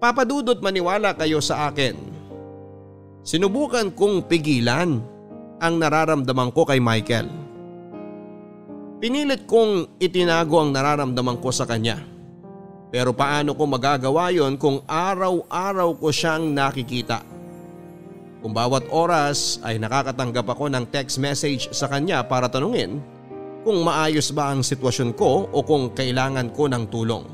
[0.00, 1.92] Papadudot maniwala kayo sa akin.
[3.20, 5.04] Sinubukan kong pigilan
[5.60, 7.28] ang nararamdaman ko kay Michael.
[8.96, 12.00] Pinilit kong itinago ang nararamdaman ko sa kanya.
[12.88, 17.20] Pero paano ko magagawa yon kung araw-araw ko siyang nakikita?
[18.44, 23.00] Kung bawat oras ay nakakatanggap ako ng text message sa kanya para tanungin
[23.64, 27.24] kung maayos ba ang sitwasyon ko o kung kailangan ko ng tulong.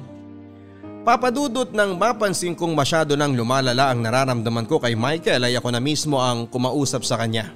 [1.02, 5.82] Papadudot nang mapansin kong masyado nang lumalala ang nararamdaman ko kay Michael ay ako na
[5.82, 7.50] mismo ang kumausap sa kanya.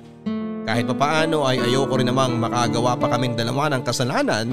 [0.66, 4.50] Kahit papaano ay ayoko rin namang makagawa pa kaming dalawa ng kasalanan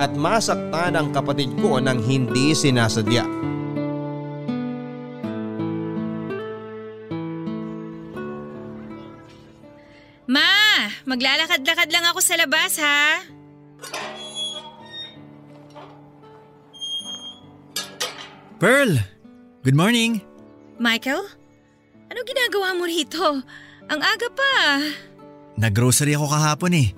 [0.00, 3.39] at masaktan ang kapatid ko nang hindi sinasadya.
[11.10, 13.26] Maglalakad-lakad lang ako sa labas ha.
[18.62, 18.94] Pearl,
[19.66, 20.22] good morning.
[20.78, 21.26] Michael,
[22.06, 23.42] ano ginagawa mo rito?
[23.90, 24.54] Ang aga pa.
[25.58, 26.88] Naggrocery ako kahapon eh.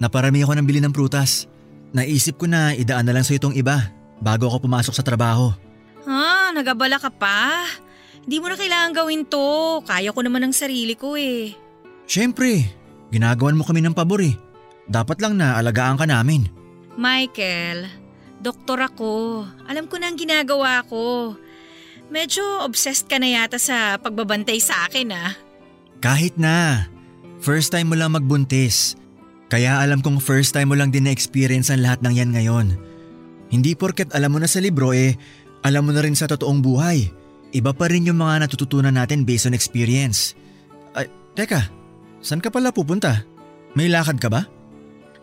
[0.00, 1.44] Naparami ako ng bili ng prutas.
[1.92, 5.52] Naisip ko na idaan na lang sa itong iba bago ako pumasok sa trabaho.
[6.08, 7.66] Ah, nagabala ka pa?
[8.24, 9.82] Hindi mo na kailangan gawin to.
[9.84, 11.52] Kaya ko naman ng sarili ko eh.
[12.06, 12.62] Siyempre,
[13.10, 14.34] ginagawan mo kami ng pabor eh.
[14.86, 16.46] Dapat lang na alagaan ka namin.
[16.94, 17.90] Michael,
[18.38, 19.44] doktor ako.
[19.66, 21.34] Alam ko na ang ginagawa ko.
[22.06, 25.34] Medyo obsessed ka na yata sa pagbabantay sa akin ah.
[25.98, 26.86] Kahit na.
[27.42, 28.96] First time mo lang magbuntis.
[29.46, 32.66] Kaya alam kong first time mo lang din na-experience ang lahat ng yan ngayon.
[33.50, 35.14] Hindi porket alam mo na sa libro eh,
[35.62, 37.06] alam mo na rin sa totoong buhay.
[37.54, 40.34] Iba pa rin yung mga natututunan natin based on experience.
[40.98, 41.06] Ay,
[41.38, 41.70] teka,
[42.20, 43.24] saan ka pala pupunta?
[43.76, 44.48] May lakad ka ba?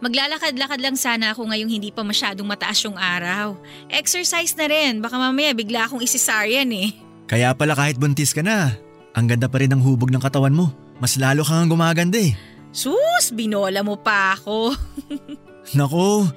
[0.03, 3.55] Maglalakad-lakad lang sana ako ngayong hindi pa masyadong mataas yung araw.
[3.87, 6.91] Exercise na rin, baka mamaya bigla akong isisaryan eh.
[7.23, 8.75] Kaya pala kahit buntis ka na,
[9.15, 10.75] ang ganda pa rin ng hubog ng katawan mo.
[10.99, 12.35] Mas lalo kang gumaganda eh.
[12.75, 14.75] Sus, binola mo pa ako.
[15.77, 16.27] Nako,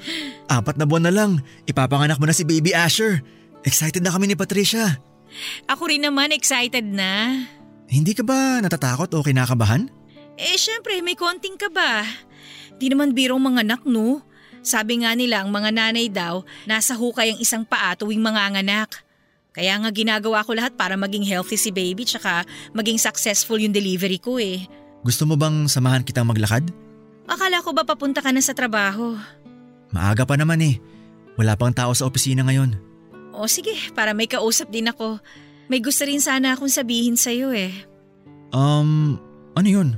[0.47, 3.19] apat na buwan na lang, ipapanganak mo na si baby Asher.
[3.67, 5.03] Excited na kami ni Patricia.
[5.67, 7.35] Ako rin naman excited na.
[7.91, 9.91] Hindi ka ba natatakot o kinakabahan?
[10.37, 12.05] Eh syempre, may konting ka ba?
[12.77, 14.21] Di naman birong mga anak no?
[14.61, 19.07] Sabi nga nila ang mga nanay daw, nasa hukay ang isang paa tuwing mga anak.
[19.57, 22.45] Kaya nga ginagawa ko lahat para maging healthy si baby tsaka
[22.77, 24.69] maging successful yung delivery ko eh.
[25.01, 26.69] Gusto mo bang samahan kitang maglakad?
[27.25, 29.17] Akala ko ba papunta ka na sa trabaho?
[29.95, 30.77] Maaga pa naman eh.
[31.41, 32.77] Wala pang tao sa opisina ngayon.
[33.33, 35.23] O sige, para may kausap din ako.
[35.73, 37.73] May gusto rin sana akong sabihin sa'yo eh.
[38.53, 39.17] Um,
[39.57, 39.89] ano yun?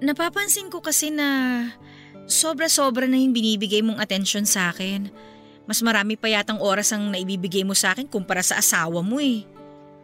[0.00, 1.62] Napapansin ko kasi na
[2.28, 5.08] sobra-sobra na yung binibigay mong atensyon sa akin.
[5.66, 9.42] Mas marami pa yatang oras ang naibibigay mo sa akin kumpara sa asawa mo eh.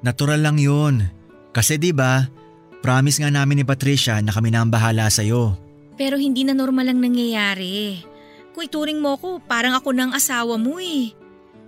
[0.03, 1.07] Natural lang yun.
[1.55, 2.27] Kasi 'di ba,
[2.83, 5.55] promise nga namin ni Patricia na kami na ang bahala sa iyo.
[5.95, 8.03] Pero hindi na normal lang nangyayari.
[8.57, 11.15] Kung ituring mo ko, parang ako ng asawa mo eh.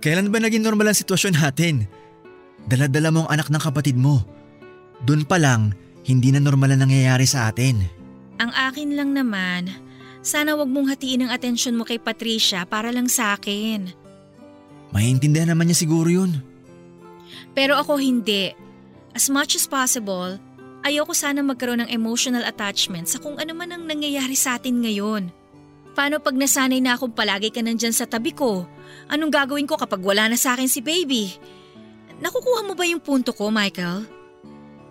[0.03, 1.87] Kailan ba naging normal ang sitwasyon natin?
[2.65, 4.25] Daladala mo ang anak ng kapatid mo.
[5.05, 5.73] Doon pa lang,
[6.05, 8.04] hindi na normal ang nangyayari sa atin.
[8.35, 9.71] Ang akin lang naman,
[10.19, 13.87] sana wag mong hatiin ang atensyon mo kay Patricia para lang sa akin.
[14.91, 16.39] Maintindihan naman niya siguro yun.
[17.55, 18.51] Pero ako hindi.
[19.15, 20.35] As much as possible,
[20.83, 25.31] ayoko sana magkaroon ng emotional attachment sa kung ano man ang nangyayari sa atin ngayon.
[25.95, 28.67] Paano pag nasanay na akong palagi ka nandyan sa tabi ko?
[29.07, 31.31] Anong gagawin ko kapag wala na sa akin si baby?
[32.19, 34.03] Nakukuha mo ba yung punto ko, Michael?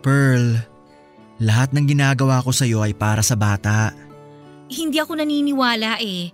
[0.01, 0.65] Pearl,
[1.43, 3.91] lahat ng ginagawa ko sa iyo ay para sa bata.
[4.71, 6.31] Hindi ako naniniwala eh.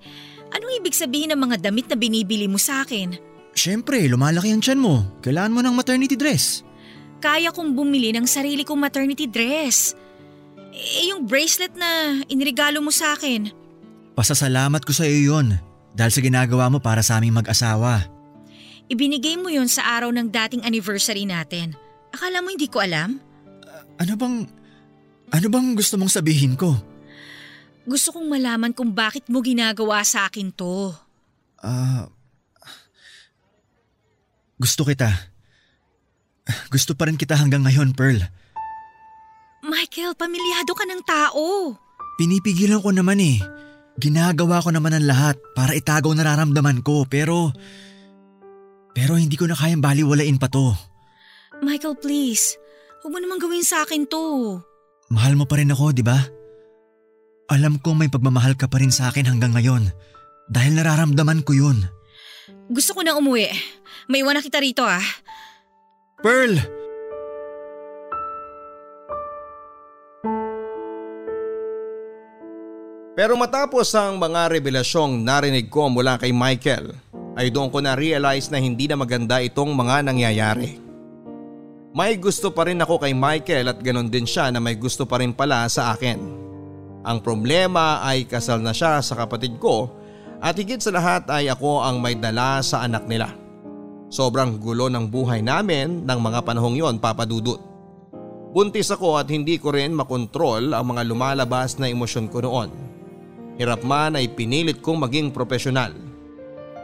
[0.50, 3.14] Anong ibig sabihin ng mga damit na binibili mo sa akin?
[3.54, 5.06] Siyempre, lumalaki ang tiyan mo.
[5.22, 6.62] Kailangan mo ng maternity dress.
[7.20, 9.94] Kaya kong bumili ng sarili kong maternity dress.
[10.72, 13.50] Eh yung bracelet na inregalo mo sa akin.
[14.16, 15.58] Pasasalamat ko sa iyo yun
[15.92, 18.06] dahil sa ginagawa mo para sa aming mag-asawa.
[18.90, 21.78] Ibinigay mo yon sa araw ng dating anniversary natin.
[22.10, 23.22] Akala mo hindi ko alam?
[24.02, 24.36] Ano bang,
[25.30, 26.74] ano bang gusto mong sabihin ko?
[27.86, 30.92] Gusto kong malaman kung bakit mo ginagawa sa akin to.
[31.60, 32.06] Ah,
[34.60, 35.08] gusto kita.
[36.68, 38.20] Gusto pa rin kita hanggang ngayon, Pearl.
[39.64, 41.76] Michael, pamilyado ka ng tao.
[42.20, 43.40] Pinipigilan ko naman eh.
[44.00, 47.52] Ginagawa ko naman ang lahat para itagaw nararamdaman ko pero...
[48.90, 50.74] Pero hindi ko na kayang baliwalain pa to.
[51.62, 52.58] Michael, please.
[53.00, 54.58] Huwag mo naman gawin sa akin to.
[55.10, 56.22] Mahal mo pa rin ako, di ba?
[57.50, 59.90] Alam kong may pagmamahal ka pa rin sa akin hanggang ngayon.
[60.46, 61.82] Dahil nararamdaman ko yun.
[62.70, 63.50] Gusto ko na umuwi.
[64.06, 65.02] May iwan na kita rito ah.
[66.22, 66.62] Pearl!
[73.20, 76.96] Pero matapos ang mga revelasyong narinig ko mula kay Michael,
[77.36, 80.79] ay doon ko na-realize na hindi na maganda itong mga nangyayari.
[81.90, 85.18] May gusto pa rin ako kay Michael at ganon din siya na may gusto pa
[85.18, 86.22] rin pala sa akin.
[87.02, 89.90] Ang problema ay kasal na siya sa kapatid ko
[90.38, 93.34] at higit sa lahat ay ako ang may dala sa anak nila.
[94.06, 97.58] Sobrang gulo ng buhay namin ng mga panahong yon papadudot.
[98.54, 102.70] Buntis ako at hindi ko rin makontrol ang mga lumalabas na emosyon ko noon.
[103.58, 105.90] Hirap man ay pinilit kong maging profesional.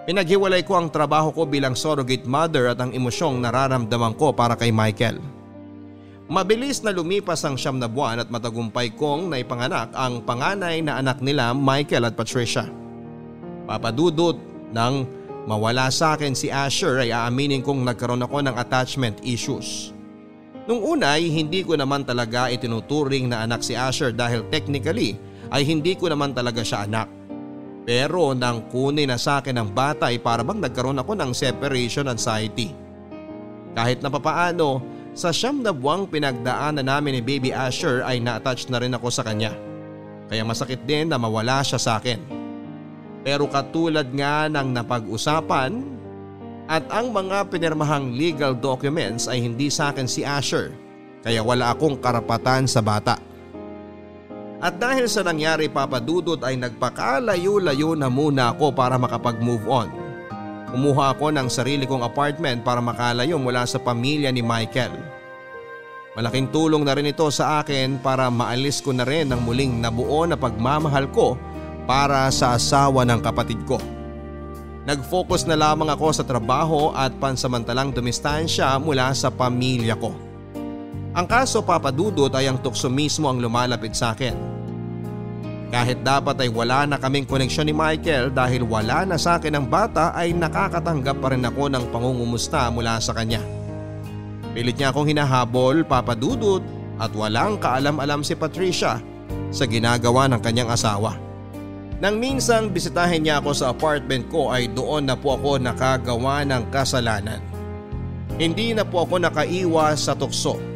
[0.07, 4.71] Pinaghiwalay ko ang trabaho ko bilang surrogate mother at ang emosyong nararamdaman ko para kay
[4.71, 5.19] Michael.
[6.31, 11.19] Mabilis na lumipas ang siyam na buwan at matagumpay kong naipanganak ang panganay na anak
[11.19, 12.71] nila Michael at Patricia.
[13.67, 14.39] Papadudot
[14.71, 15.11] nang
[15.51, 19.91] mawala sa akin si Asher ay aaminin kong nagkaroon ako ng attachment issues.
[20.71, 25.19] Nung una ay hindi ko naman talaga itinuturing na anak si Asher dahil technically
[25.51, 27.16] ay hindi ko naman talaga siya anak.
[27.87, 32.11] Pero nang kunin na sa akin ang bata ay para bang nagkaroon ako ng separation
[32.11, 32.75] anxiety.
[33.79, 34.83] Kahit na papaano,
[35.15, 39.23] sa siyam na buwang pinagdaanan namin ni Baby Asher ay na-attach na rin ako sa
[39.23, 39.55] kanya.
[40.27, 42.19] Kaya masakit din na mawala siya sa akin.
[43.23, 45.73] Pero katulad nga ng napag-usapan
[46.67, 50.75] at ang mga pinirmahang legal documents ay hindi sa akin si Asher
[51.27, 53.19] kaya wala akong karapatan sa bata.
[54.57, 59.89] At dahil sa nangyari papadudot ay nagpakalayo-layo na muna ako para makapag-move on.
[60.73, 64.97] Kumuha ako ng sarili kong apartment para makalayo mula sa pamilya ni Michael.
[66.17, 70.25] Malaking tulong na rin ito sa akin para maalis ko na rin ang muling nabuo
[70.25, 71.37] na pagmamahal ko
[71.85, 73.77] para sa asawa ng kapatid ko.
[74.89, 80.26] Nag-focus na lamang ako sa trabaho at pansamantalang dumistansya mula sa pamilya ko.
[81.17, 84.37] Ang kaso papadudot ay ang tukso mismo ang lumalapit sa akin.
[85.73, 89.65] Kahit dapat ay wala na kaming koneksyon ni Michael dahil wala na sa akin ang
[89.65, 93.41] bata ay nakakatanggap pa rin ako ng pangungumusta mula sa kanya.
[94.53, 96.61] Pilit niya akong hinahabol, papadudot
[97.01, 99.01] at walang kaalam-alam si Patricia
[99.49, 101.17] sa ginagawa ng kanyang asawa.
[101.97, 106.69] Nang minsang bisitahin niya ako sa apartment ko ay doon na po ako nakagawa ng
[106.69, 107.41] kasalanan.
[108.37, 110.76] Hindi na po ako nakaiwas sa tukso.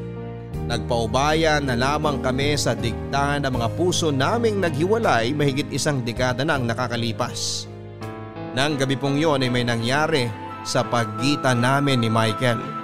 [0.70, 6.62] Nagpaubaya na lamang kami sa dikta ng mga puso naming naghiwalay mahigit isang dekada nang
[6.62, 7.66] nakakalipas.
[8.54, 10.30] Nang gabi pong yon ay may nangyari
[10.62, 12.80] sa pagitan namin ni Michael.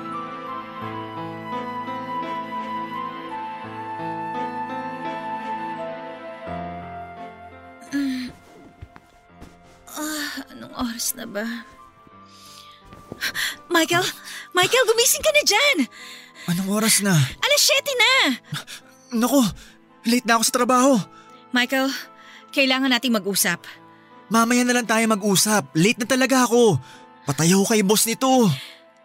[10.97, 11.45] oras na ba?
[13.69, 14.01] Michael!
[14.57, 15.79] Michael, gumising ka na dyan!
[16.47, 17.15] Anong oras na?
[17.15, 18.13] Alas 7 na!
[19.19, 19.43] Nako,
[20.07, 20.93] late na ako sa trabaho.
[21.51, 21.91] Michael,
[22.55, 23.67] kailangan nating mag-usap.
[24.31, 25.75] Mamaya na lang tayo mag-usap.
[25.75, 26.79] Late na talaga ako.
[27.27, 28.47] Patayo kay boss nito.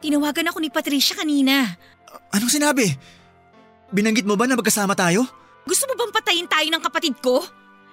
[0.02, 1.66] Tinawagan ako ni Patricia kanina.
[2.34, 2.89] Anong sinabi?
[3.94, 5.26] Binanggit mo ba na magkasama tayo?
[5.66, 7.42] Gusto mo bang patayin tayo ng kapatid ko?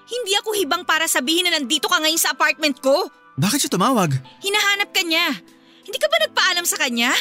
[0.08, 3.12] Hindi ako hibang para sabihin na nandito ka ngayon sa apartment ko.
[3.36, 4.12] Bakit siya tumawag?
[4.40, 5.36] Hinahanap ka niya.
[5.84, 7.12] Hindi ka ba nagpaalam sa kanya?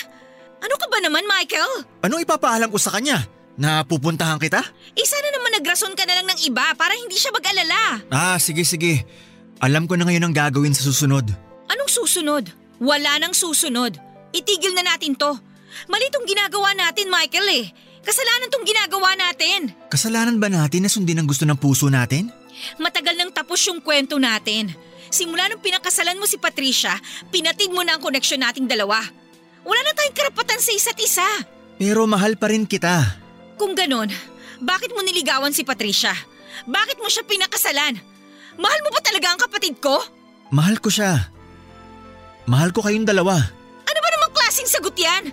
[0.62, 1.86] Ano ka ba naman, Michael?
[2.02, 3.22] Anong ipapaalam ko sa kanya?
[3.58, 4.62] Na pupuntahan kita?
[4.94, 8.06] Eh sana naman nagrason ka na lang ng iba para hindi siya mag-alala.
[8.14, 9.02] Ah, sige sige.
[9.58, 11.26] Alam ko na ngayon ang gagawin sa susunod.
[11.66, 12.54] Anong susunod?
[12.78, 13.98] Wala nang susunod.
[14.30, 15.34] Itigil na natin to.
[15.90, 17.66] Mali tong ginagawa natin, Michael eh.
[18.06, 19.74] Kasalanan tong ginagawa natin.
[19.90, 22.30] Kasalanan ba natin na sundin ang gusto ng puso natin?
[22.78, 24.70] Matagal nang tapos yung kwento natin.
[25.10, 26.94] Simula nung pinakasalan mo si Patricia,
[27.34, 29.02] pinatid mo na ang koneksyon nating dalawa.
[29.68, 31.28] Wala na tayong karapatan sa isa't isa.
[31.76, 33.04] Pero mahal pa rin kita.
[33.60, 34.08] Kung ganon,
[34.64, 36.16] bakit mo niligawan si Patricia?
[36.64, 38.00] Bakit mo siya pinakasalan?
[38.56, 40.00] Mahal mo ba talaga ang kapatid ko?
[40.50, 41.30] Mahal ko siya.
[42.48, 43.36] Mahal ko kayong dalawa.
[43.84, 45.30] Ano ba namang klaseng sagot yan?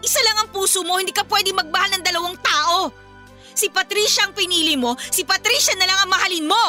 [0.00, 2.88] Isa lang ang puso mo, hindi ka pwede magmahal ng dalawang tao.
[3.52, 6.64] Si Patricia ang pinili mo, si Patricia na lang ang mahalin mo.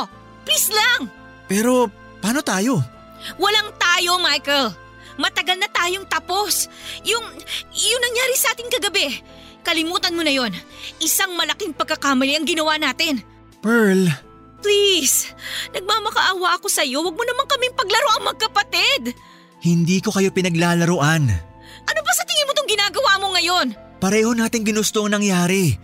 [0.45, 1.09] Please lang!
[1.49, 1.89] Pero
[2.26, 2.82] Paano tayo?
[3.38, 4.74] Walang tayo, Michael.
[5.16, 6.68] Matagal na tayong tapos.
[7.07, 7.26] Yung,
[7.72, 9.24] yung nangyari sa ating kagabi.
[9.66, 10.53] Kalimutan mo na yon.
[11.01, 13.24] Isang malaking pagkakamali ang ginawa natin.
[13.66, 14.11] Pearl.
[14.61, 15.30] Please,
[15.74, 17.01] nagmamakaawa ako sa iyo.
[17.05, 19.13] Huwag mo naman kaming paglaro ang magkapatid.
[19.61, 21.24] Hindi ko kayo pinaglalaroan.
[21.86, 23.68] Ano ba sa tingin mo tong ginagawa mo ngayon?
[24.01, 25.78] Pareho natin ginusto ang nangyari.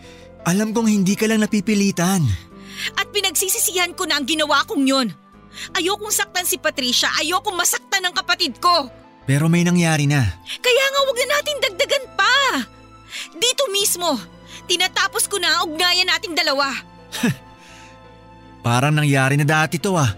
[0.45, 2.25] Alam kong hindi ka lang napipilitan.
[2.97, 5.13] At pinagsisisihan ko na ang ginawa kong yon.
[5.77, 8.89] Ayokong saktan si Patricia, ayokong masaktan ng kapatid ko.
[9.29, 10.25] Pero may nangyari na.
[10.59, 12.35] Kaya nga wag na natin dagdagan pa.
[13.37, 14.17] Dito mismo,
[14.65, 16.73] tinatapos ko na ang ugnayan nating dalawa.
[18.65, 20.09] Parang nangyari na dati to ah.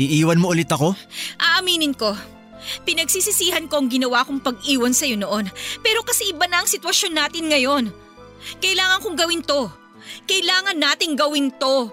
[0.00, 0.96] Iiwan mo ulit ako?
[1.36, 2.16] Aaminin ko.
[2.84, 5.48] Pinagsisisihan ko ang ginawa kong pag-iwan sa'yo noon.
[5.84, 7.84] Pero kasi iba na ang sitwasyon natin ngayon.
[8.60, 9.68] Kailangan kong gawin to.
[10.24, 11.92] Kailangan nating gawin to.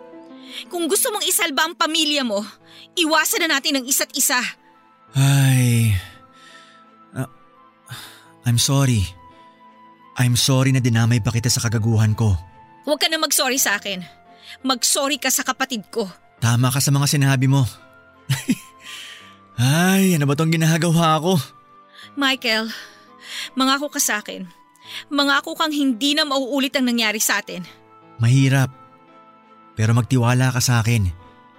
[0.71, 2.39] Kung gusto mong isalba ang pamilya mo,
[2.95, 4.39] iwasan na natin ang isa't isa.
[5.11, 5.95] Ay...
[8.47, 9.03] I'm sorry.
[10.15, 12.31] I'm sorry na dinamay pa kita sa kagaguhan ko.
[12.87, 13.99] Huwag ka na mag-sorry sa akin.
[14.63, 16.07] Mag-sorry ka sa kapatid ko.
[16.39, 17.67] Tama ka sa mga sinabi mo.
[19.59, 21.35] Ay, ano ba tong ginagawa ko?
[22.15, 22.71] Michael,
[23.59, 24.47] mangako ka sa akin.
[25.11, 27.67] Mangako kang hindi na mauulit ang nangyari sa atin.
[28.23, 28.71] Mahirap.
[29.75, 31.11] Pero magtiwala ka sa akin.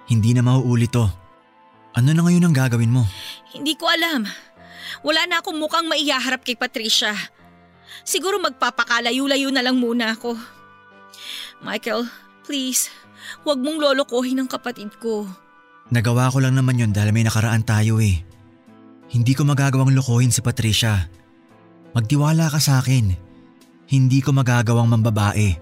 [0.09, 1.05] Hindi na mauulit to.
[1.93, 3.05] Ano na ngayon ang gagawin mo?
[3.53, 4.25] Hindi ko alam.
[5.05, 7.15] Wala na akong mukhang maiyaharap kay Patricia.
[8.05, 10.37] Siguro magpapakalayo-layo na lang muna ako.
[11.65, 12.07] Michael,
[12.45, 12.87] please,
[13.43, 15.27] huwag mong lolokohin ang kapatid ko.
[15.89, 18.21] Nagawa ko lang naman yun dahil may nakaraan tayo eh.
[19.09, 21.09] Hindi ko magagawang lokohin si Patricia.
[21.97, 23.09] Magtiwala ka sa akin.
[23.89, 25.57] Hindi ko magagawang mambabae.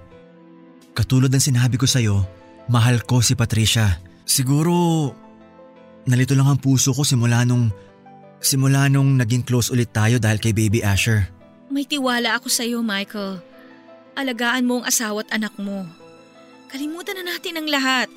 [0.91, 2.27] Katulad ng sinabi ko sa'yo,
[2.67, 4.03] Mahal ko si Patricia.
[4.27, 5.07] Siguro
[6.03, 7.71] nalito lang ang puso ko simula nung
[8.41, 11.29] simula nung naging close ulit tayo dahil kay baby Asher.
[11.67, 13.43] May tiwala ako sa iyo, Michael.
[14.17, 15.85] Alagaan mo ang asawa at anak mo.
[16.71, 18.09] Kalimutan na natin ang lahat.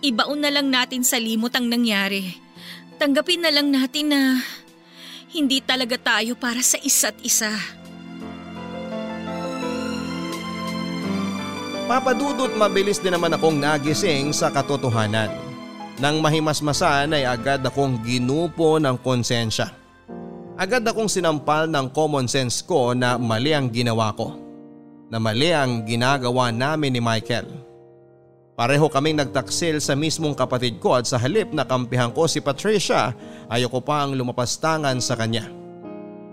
[0.00, 2.32] Ibaon na lang natin sa limot ang nangyari.
[2.96, 4.40] Tanggapin na lang natin na
[5.34, 7.50] hindi talaga tayo para sa isa't isa.
[11.84, 15.43] Papadudot mabilis din naman akong nagising sa katotohanan.
[16.04, 19.72] Nang mahimasmasan ay agad akong ginupo ng konsensya.
[20.52, 24.36] Agad akong sinampal ng common sense ko na mali ang ginawa ko.
[25.08, 27.48] Na mali ang ginagawa namin ni Michael.
[28.52, 33.16] Pareho kaming nagtaksil sa mismong kapatid ko at sa halip na kampihan ko si Patricia
[33.48, 35.48] ayoko pa ang lumapastangan sa kanya.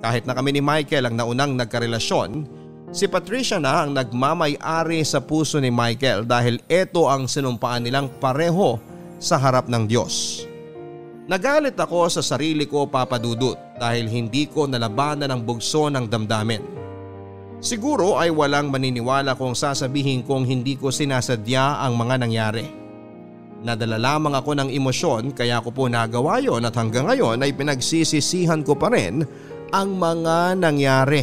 [0.03, 2.59] Kahit na kami ni Michael ang naunang nagkarelasyon,
[2.91, 8.83] Si Patricia na ang nagmamay-ari sa puso ni Michael dahil ito ang sinumpaan nilang pareho
[9.21, 10.43] sa harap ng Diyos.
[11.29, 16.81] Nagalit ako sa sarili ko papadudot dahil hindi ko nalabanan ang bugso ng damdamin.
[17.61, 22.65] Siguro ay walang maniniwala kung sasabihin kong hindi ko sinasadya ang mga nangyari.
[23.61, 28.65] Nadala lamang ako ng emosyon kaya ko po nagawa yon at hanggang ngayon ay pinagsisisihan
[28.65, 29.21] ko pa rin
[29.69, 31.21] ang mga nangyari.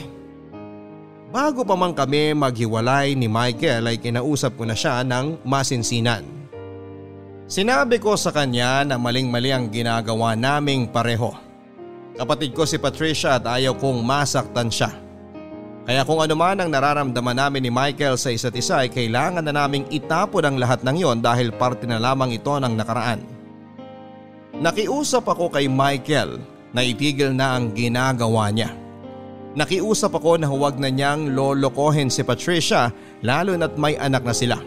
[1.35, 6.38] Bago pa man kami maghiwalay ni Michael ay kinausap ko na siya ng masinsinan.
[7.49, 11.33] Sinabi ko sa kanya na maling-mali ang ginagawa naming pareho.
[12.13, 14.93] Kapatid ko si Patricia at ayaw kong masaktan siya.
[15.89, 19.57] Kaya kung ano man ang nararamdaman namin ni Michael sa isa't isa ay kailangan na
[19.57, 23.25] naming itapon ang lahat ng yon dahil parte na lamang ito ng nakaraan.
[24.61, 26.45] Nakiusap ako kay Michael
[26.77, 28.77] na itigil na ang ginagawa niya.
[29.57, 32.93] Nakiusap ako na huwag na niyang lolokohin si Patricia
[33.25, 34.61] lalo na't may anak na sila.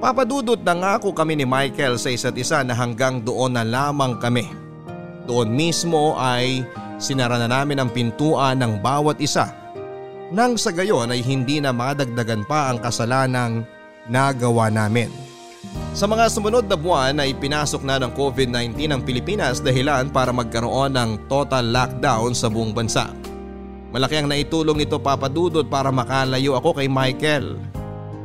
[0.00, 4.16] Papadudot na nga ako kami ni Michael sa isa't isa na hanggang doon na lamang
[4.16, 4.48] kami.
[5.28, 6.64] Doon mismo ay
[6.96, 9.52] sinara na namin ang pintuan ng bawat isa.
[10.32, 13.68] Nang sa gayon ay hindi na madagdagan pa ang kasalanang
[14.08, 15.12] nagawa namin.
[15.92, 20.96] Sa mga sumunod na buwan ay pinasok na ng COVID-19 ang Pilipinas dahilan para magkaroon
[20.96, 23.12] ng total lockdown sa buong bansa.
[23.92, 27.60] Malaki ang naitulong nito papadudot para makalayo ako kay Michael.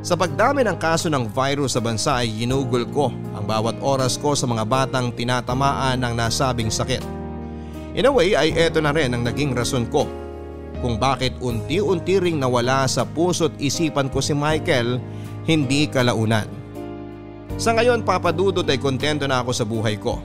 [0.06, 4.38] Sa pagdami ng kaso ng virus sa bansa ay ginugol ko ang bawat oras ko
[4.38, 7.02] sa mga batang tinatamaan ng nasabing sakit.
[7.98, 10.06] In a way ay eto na rin ang naging rason ko
[10.78, 15.02] kung bakit unti-unti ring nawala sa puso't isipan ko si Michael
[15.50, 16.46] hindi kalaunan.
[17.58, 20.22] Sa ngayon papadudot ay kontento na ako sa buhay ko.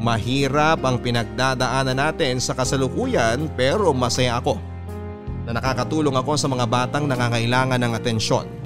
[0.00, 4.56] Mahirap ang pinagdadaanan natin sa kasalukuyan pero masaya ako
[5.44, 8.59] na nakakatulong ako sa mga batang nangangailangan ng atensyon.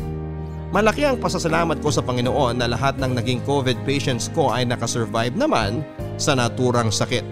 [0.74, 5.38] Malaki ang pasasalamat ko sa Panginoon na lahat ng naging COVID patients ko ay nakasurvive
[5.38, 5.86] naman
[6.18, 7.22] sa naturang sakit.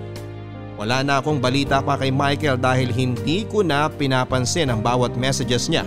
[0.79, 5.67] Wala na akong balita pa kay Michael dahil hindi ko na pinapansin ang bawat messages
[5.67, 5.83] niya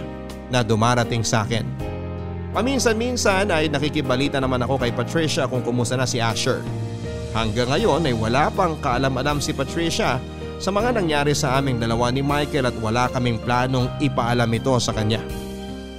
[0.51, 1.64] na dumarating sa akin.
[2.51, 6.60] Paminsan-minsan ay nakikibalita naman ako kay Patricia kung kumusta na si Asher.
[7.32, 10.20] Hanggang ngayon ay wala pang kaalam-alam si Patricia
[10.60, 14.91] sa mga nangyari sa aming dalawa ni Michael at wala kaming planong ipaalam ito sa
[14.91, 15.45] kanya.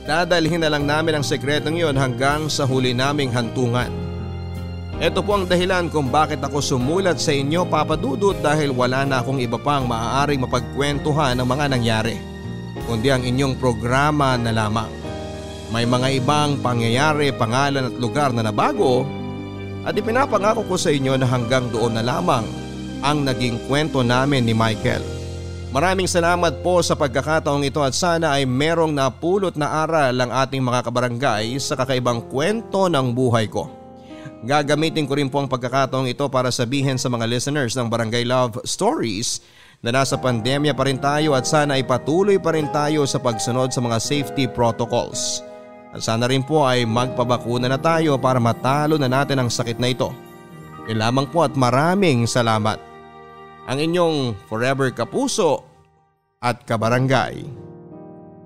[0.06, 3.90] Dadalhin na lang namin ang sekretong yon hanggang sa huli naming hantungan.
[5.02, 9.42] Ito po ang dahilan kung bakit ako sumulat sa inyo papadudot dahil wala na akong
[9.42, 12.16] iba pang maaaring mapagkwentuhan ng mga nangyari.
[12.86, 14.88] Kundi ang inyong programa na lamang.
[15.74, 19.02] May mga ibang pangyayari, pangalan at lugar na nabago
[19.82, 22.46] at ipinapangako ko sa inyo na hanggang doon na lamang
[23.02, 25.15] ang naging kwento namin ni Michael.
[25.76, 30.64] Maraming salamat po sa pagkakataong ito at sana ay merong napulot na aral ang ating
[30.64, 33.68] mga kabarangay sa kakaibang kwento ng buhay ko.
[34.40, 38.64] Gagamitin ko rin po ang pagkakataong ito para sabihin sa mga listeners ng Barangay Love
[38.64, 39.44] Stories
[39.84, 43.68] na nasa pandemya pa rin tayo at sana ay patuloy pa rin tayo sa pagsunod
[43.68, 45.44] sa mga safety protocols.
[45.92, 49.92] At sana rin po ay magpabakuna na tayo para matalo na natin ang sakit na
[49.92, 50.08] ito.
[50.88, 52.85] Yan po at maraming salamat.
[53.66, 55.66] Ang inyong forever kapuso
[56.38, 57.42] at kabarangay,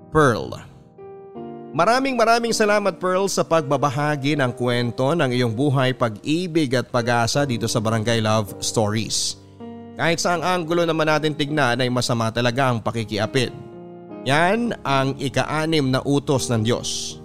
[0.09, 0.49] Pearl.
[1.71, 7.69] Maraming maraming salamat Pearl sa pagbabahagi ng kwento ng iyong buhay, pag-ibig at pag-asa dito
[7.69, 9.39] sa Barangay Love Stories.
[9.95, 13.53] Kahit sa ang anggulo naman natin tignan ay masama talaga ang pakikiapid.
[14.25, 17.21] Yan ang ika-anim na utos ng Diyos.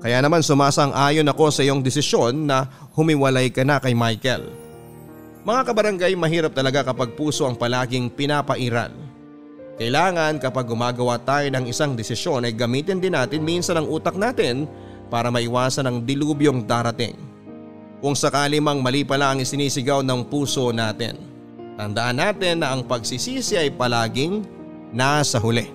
[0.00, 2.64] Kaya naman sumasang-ayon ako sa iyong desisyon na
[2.96, 4.59] humiwalay ka na kay Michael.
[5.40, 8.92] Mga kabarangay mahirap talaga kapag puso ang palaging pinapairal.
[9.80, 14.68] Kailangan kapag gumagawa tayo ng isang desisyon ay gamitin din natin minsan ang utak natin
[15.08, 17.16] para maiwasan ang dilubyong darating.
[18.04, 21.16] Kung sakali mang mali pala ang isinisigaw ng puso natin,
[21.80, 24.44] tandaan natin na ang pagsisisi ay palaging
[24.92, 25.72] nasa huli.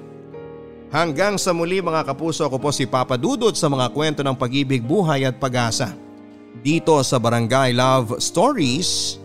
[0.94, 4.86] Hanggang sa muli mga kapuso ko po si Papa Dudot sa mga kwento ng pag-ibig,
[4.86, 5.98] buhay at pag-asa.
[6.62, 9.25] Dito sa Barangay Love Stories